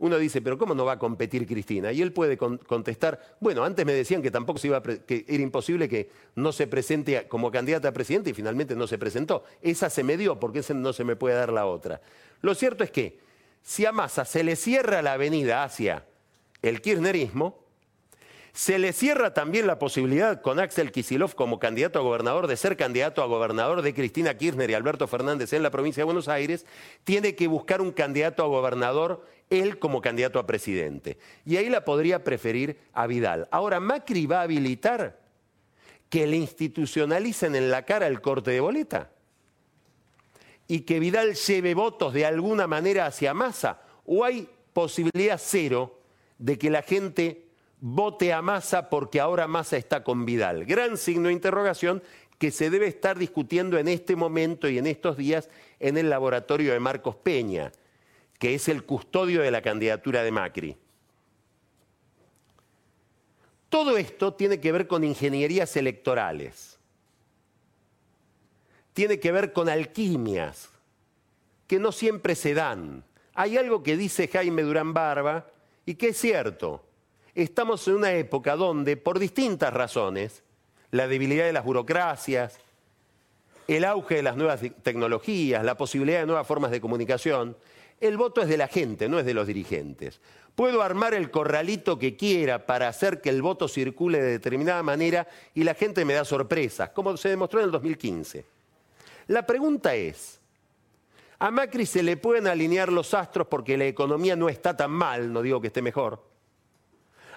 Uno 0.03 0.19
dice, 0.19 0.43
pero 0.43 0.59
¿cómo 0.59 0.75
no 0.75 0.85
va 0.85 0.95
a 0.95 0.99
competir 0.99 1.47
Cristina? 1.47 1.93
Y 1.93 2.03
él 2.03 2.13
puede 2.13 2.37
contestar, 2.37 3.37
bueno, 3.39 3.63
antes 3.63 3.87
me 3.87 3.93
decían 3.93 4.21
que 4.21 4.33
tampoco 4.33 4.59
se 4.59 4.67
iba 4.67 4.83
que 4.83 5.25
era 5.29 5.41
imposible 5.45 5.89
que 5.89 6.11
no 6.35 6.51
se 6.51 6.67
presente 6.67 7.29
como 7.29 7.53
candidata 7.53 7.87
a 7.87 7.93
presidente 7.93 8.31
y 8.31 8.33
finalmente 8.33 8.75
no 8.75 8.89
se 8.89 8.99
presentó. 8.99 9.45
Esa 9.63 9.91
se 9.91 10.03
me 10.03 10.17
dio, 10.17 10.41
porque 10.41 10.59
esa 10.59 10.75
no 10.75 10.93
se 10.93 11.05
me 11.05 11.15
puede 11.15 11.37
dar 11.37 11.53
la 11.53 11.67
otra. 11.67 12.01
Lo 12.41 12.57
cierto 12.57 12.83
es 12.83 12.91
que 12.91 13.21
si 13.63 13.87
a 13.87 13.93
Massa 13.93 14.25
se 14.25 14.43
le 14.43 14.57
cierra 14.57 15.03
la 15.03 15.13
avenida 15.13 15.63
hacia 15.63 16.05
el 16.63 16.83
kirchnerismo, 16.83 17.63
se 18.53 18.81
le 18.81 18.93
cierra 18.93 19.33
también 19.33 19.69
la 19.69 19.79
posibilidad 19.79 20.43
con 20.43 20.59
Axel 20.59 20.91
Kisilov 20.91 21.37
como 21.37 21.61
candidato 21.61 22.01
a 22.01 22.03
gobernador 22.03 22.49
de 22.49 22.57
ser 22.57 22.77
candidato 22.77 23.23
a 23.23 23.27
gobernador 23.27 23.83
de 23.83 23.95
Cristina 23.95 24.37
Kirchner 24.37 24.69
y 24.69 24.75
Alberto 24.75 25.07
Fernández 25.07 25.53
en 25.53 25.63
la 25.63 25.71
provincia 25.71 26.01
de 26.01 26.07
Buenos 26.07 26.27
Aires. 26.27 26.67
Tiene 27.05 27.37
que 27.37 27.47
buscar 27.47 27.81
un 27.81 27.93
candidato 27.93 28.43
a 28.43 28.49
gobernador 28.49 29.25
él 29.51 29.79
como 29.79 30.01
candidato 30.01 30.39
a 30.39 30.47
presidente. 30.47 31.19
Y 31.45 31.57
ahí 31.57 31.69
la 31.69 31.85
podría 31.85 32.25
preferir 32.25 32.79
a 32.93 33.07
Vidal. 33.07 33.49
Ahora, 33.51 33.81
Macri 33.81 34.27
va 34.27 34.41
a 34.41 34.43
habilitar 34.43 35.21
que 36.09 36.27
le 36.27 36.37
institucionalicen 36.37 37.55
en 37.55 37.71
la 37.71 37.85
cara 37.85 38.07
el 38.07 38.21
corte 38.21 38.51
de 38.51 38.61
boleta 38.61 39.11
y 40.69 40.81
que 40.81 41.01
Vidal 41.01 41.35
lleve 41.35 41.75
votos 41.75 42.13
de 42.13 42.27
alguna 42.27 42.67
manera 42.67 43.07
hacia 43.07 43.35
Massa. 43.35 43.83
¿O 44.05 44.25
hay 44.25 44.49
posibilidad 44.73 45.41
cero 45.43 46.01
de 46.39 46.59
que 46.59 46.71
la 46.71 46.83
gente 46.83 47.47
vote 47.81 48.33
a 48.33 48.43
Massa 48.43 48.89
porque 48.89 49.21
ahora 49.21 49.49
Massa 49.49 49.77
está 49.77 50.05
con 50.05 50.25
Vidal. 50.25 50.65
Gran 50.65 50.97
signo 50.97 51.29
de 51.29 51.35
interrogación 51.35 52.03
que 52.39 52.51
se 52.51 52.71
debe 52.71 52.87
estar 52.87 53.19
discutiendo 53.19 53.79
en 53.79 53.89
este 53.89 54.17
momento 54.17 54.69
y 54.69 54.79
en 54.79 54.87
estos 54.87 55.17
días 55.17 55.49
en 55.81 55.99
el 55.99 56.09
laboratorio 56.09 56.73
de 56.73 56.81
Marcos 56.81 57.17
Peña, 57.17 57.73
que 58.43 58.57
es 58.57 58.67
el 58.67 58.83
custodio 58.83 59.41
de 59.41 59.53
la 59.53 59.63
candidatura 59.63 60.25
de 60.25 60.33
Macri. 60.33 60.77
Todo 63.69 63.97
esto 63.97 64.35
tiene 64.35 64.59
que 64.59 64.73
ver 64.73 64.89
con 64.89 65.05
ingenierías 65.05 65.77
electorales, 65.77 66.77
tiene 68.95 69.21
que 69.21 69.31
ver 69.31 69.53
con 69.53 69.69
alquimias 69.69 70.71
que 71.69 71.79
no 71.79 71.93
siempre 71.93 72.35
se 72.35 72.53
dan. 72.53 73.05
Hay 73.33 73.57
algo 73.57 73.85
que 73.85 73.97
dice 73.97 74.27
Jaime 74.27 74.63
Durán 74.63 74.93
Barba 74.93 75.47
y 75.87 75.95
que 75.95 76.09
es 76.09 76.17
cierto 76.17 76.85
estamos 77.37 77.87
en 77.87 77.95
una 77.95 78.11
época 78.11 78.57
donde, 78.57 78.97
por 78.97 79.21
distintas 79.21 79.73
razones, 79.73 80.43
la 80.91 81.07
debilidad 81.07 81.45
de 81.45 81.53
las 81.53 81.65
burocracias, 81.65 82.59
el 83.69 83.85
auge 83.85 84.17
de 84.17 84.23
las 84.25 84.37
nuevas 84.37 84.61
tecnologías, 84.83 85.65
la 85.65 85.77
posibilidad 85.77 86.19
de 86.19 86.27
nuevas 86.27 86.47
formas 86.49 86.73
de 86.73 86.81
comunicación, 86.81 87.57
el 88.03 88.17
voto 88.17 88.43
es 88.43 88.49
de 88.49 88.57
la 88.57 88.69
gente, 88.69 89.09
no 89.09 89.19
es 89.19 89.25
de 89.25 89.33
los 89.33 89.47
dirigentes. 89.47 90.21
Puedo 90.55 90.83
armar 90.83 91.15
el 91.15 91.31
corralito 91.31 91.99
que 91.99 92.17
quiera 92.17 92.67
para 92.67 92.89
hacer 92.89 93.21
que 93.21 93.31
el 93.31 93.41
voto 93.41 93.69
circule 93.69 94.21
de 94.21 94.33
determinada 94.33 94.83
manera 94.83 95.27
y 95.55 95.65
la 95.65 95.75
gente 95.75 96.05
me 96.05 96.15
da 96.15 96.25
sorpresas, 96.25 96.91
como 96.91 97.17
se 97.17 97.31
demostró 97.31 97.61
en 97.61 97.67
el 97.67 97.73
2015. 97.73 98.45
La 99.29 99.47
pregunta 99.47 99.95
es, 99.95 100.41
¿a 101.39 101.51
Macri 101.51 101.87
se 101.87 102.03
le 102.03 102.17
pueden 102.17 102.49
alinear 102.49 102.91
los 102.91 103.15
astros 103.15 103.47
porque 103.47 103.79
la 103.79 103.87
economía 103.87 104.37
no 104.37 104.49
está 104.49 104.77
tan 104.77 104.91
mal, 104.91 105.33
no 105.33 105.41
digo 105.41 105.61
que 105.61 105.69
esté 105.69 105.81
mejor? 105.81 106.23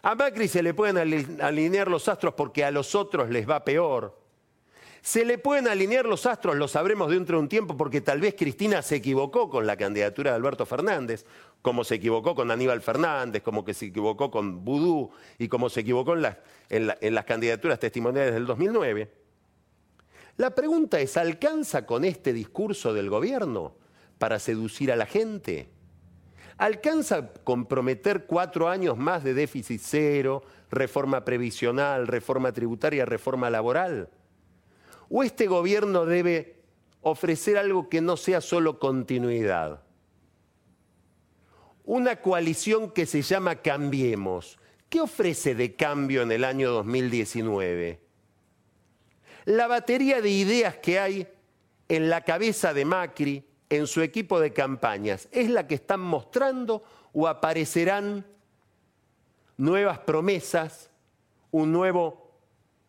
A 0.02 0.16
Macri 0.16 0.48
se 0.48 0.62
le 0.62 0.74
pueden 0.74 0.98
alinear 1.42 1.88
los 1.88 2.08
astros 2.08 2.34
porque 2.34 2.66
a 2.66 2.72
los 2.72 2.96
otros 2.96 3.30
les 3.30 3.50
va 3.50 3.64
peor. 3.64 4.25
Se 5.06 5.24
le 5.24 5.38
pueden 5.38 5.68
alinear 5.68 6.08
los 6.08 6.26
astros, 6.26 6.56
lo 6.56 6.68
sabremos 6.68 7.12
dentro 7.12 7.38
de 7.38 7.44
un 7.44 7.48
tiempo, 7.48 7.78
porque 7.78 8.02
tal 8.02 8.20
vez 8.20 8.34
Cristina 8.36 8.82
se 8.82 8.96
equivocó 8.96 9.52
con 9.52 9.68
la 9.68 9.78
candidatura 9.78 10.32
de 10.32 10.38
Alberto 10.38 10.66
Fernández, 10.66 11.28
como 11.62 11.84
se 11.84 11.94
equivocó 11.94 12.34
con 12.34 12.50
Aníbal 12.50 12.82
Fernández, 12.82 13.44
como 13.44 13.64
que 13.64 13.76
se 13.76 13.86
equivocó 13.86 14.32
con 14.32 14.66
Vudú 14.66 15.12
y 15.38 15.48
como 15.48 15.70
se 15.70 15.82
equivocó 15.82 16.16
en 16.16 16.24
las, 16.24 17.26
candidaturas 17.26 17.80
testimoniales 17.80 18.34
del 18.34 18.48
2009. 18.48 19.12
La 20.38 20.56
pregunta 20.56 21.00
es, 21.00 21.18
¿alcanza 21.18 21.86
con 21.86 22.04
este 22.04 22.34
discurso 22.34 22.92
del 22.92 23.12
gobierno 23.12 23.76
para 24.18 24.40
seducir 24.40 24.92
a 24.92 24.96
la 24.96 25.06
gente? 25.06 25.70
¿Alcanza 26.58 27.32
comprometer 27.44 28.26
cuatro 28.26 28.70
años 28.70 28.98
más 28.98 29.24
de 29.24 29.36
déficit 29.36 29.82
cero, 29.84 30.42
reforma 30.72 31.24
previsional, 31.24 32.08
reforma 32.08 32.52
tributaria, 32.52 33.06
reforma 33.06 33.52
laboral? 33.52 34.10
¿O 35.10 35.24
este 35.24 35.48
gobierno 35.48 36.06
debe 36.06 36.56
ofrecer 37.02 37.58
algo 37.58 37.90
que 37.90 38.02
no 38.02 38.18
sea 38.18 38.42
solo 38.42 38.80
continuidad? 38.80 39.84
Una 41.84 42.22
coalición 42.22 42.92
que 42.92 43.06
se 43.06 43.22
llama 43.22 43.58
Cambiemos. 43.58 44.58
¿Qué 44.90 45.02
ofrece 45.02 45.56
de 45.56 45.76
cambio 45.76 46.24
en 46.24 46.32
el 46.32 46.44
año 46.44 46.72
2019? 46.72 48.00
La 49.46 49.68
batería 49.68 50.22
de 50.22 50.30
ideas 50.30 50.78
que 50.78 51.00
hay 51.00 51.28
en 51.88 52.10
la 52.10 52.22
cabeza 52.22 52.74
de 52.74 52.86
Macri, 52.86 53.46
en 53.70 53.88
su 53.88 54.02
equipo 54.02 54.40
de 54.40 54.54
campañas 54.54 55.28
es 55.32 55.50
la 55.50 55.68
que 55.68 55.76
están 55.76 56.00
mostrando 56.00 56.84
o 57.14 57.28
aparecerán 57.28 58.26
nuevas 59.58 60.00
promesas, 60.00 60.90
un 61.52 61.72
nuevo, 61.72 62.25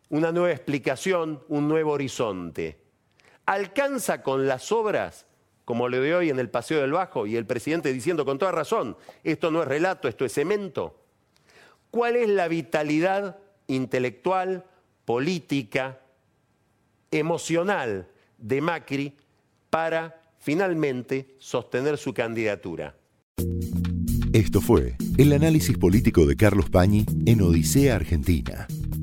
una 0.09 0.33
nueva 0.33 0.53
explicación, 0.53 1.43
un 1.49 1.69
nuevo 1.69 1.93
horizonte? 1.93 2.79
¿Alcanza 3.47 4.23
con 4.23 4.47
las 4.47 4.73
obras, 4.73 5.27
como 5.65 5.89
lo 5.89 6.01
de 6.01 6.15
hoy 6.15 6.31
en 6.31 6.39
el 6.39 6.51
Paseo 6.51 6.81
del 6.81 6.93
Bajo 6.93 7.27
y 7.27 7.37
el 7.37 7.47
presidente 7.47 7.93
diciendo 7.93 8.25
con 8.25 8.39
toda 8.39 8.53
razón, 8.53 8.97
esto 9.25 9.51
no 9.51 9.63
es 9.63 9.69
relato, 9.69 10.09
esto 10.09 10.25
es 10.25 10.33
cemento? 10.33 11.01
¿Cuál 11.91 12.17
es 12.17 12.29
la 12.29 12.49
vitalidad 12.49 13.39
intelectual, 13.67 14.65
política, 15.05 16.01
emocional 17.11 18.09
de 18.39 18.61
Macri 18.61 19.15
para 19.71 20.21
finalmente 20.39 21.37
sostener 21.39 21.99
su 21.99 22.15
candidatura. 22.15 22.97
Esto 24.33 24.61
fue 24.61 24.97
el 25.17 25.33
análisis 25.33 25.79
político 25.79 26.27
de 26.27 26.37
Carlos 26.37 26.71
Pañi 26.71 27.07
en 27.25 27.41
Odisea 27.41 27.97
Argentina, 27.97 28.67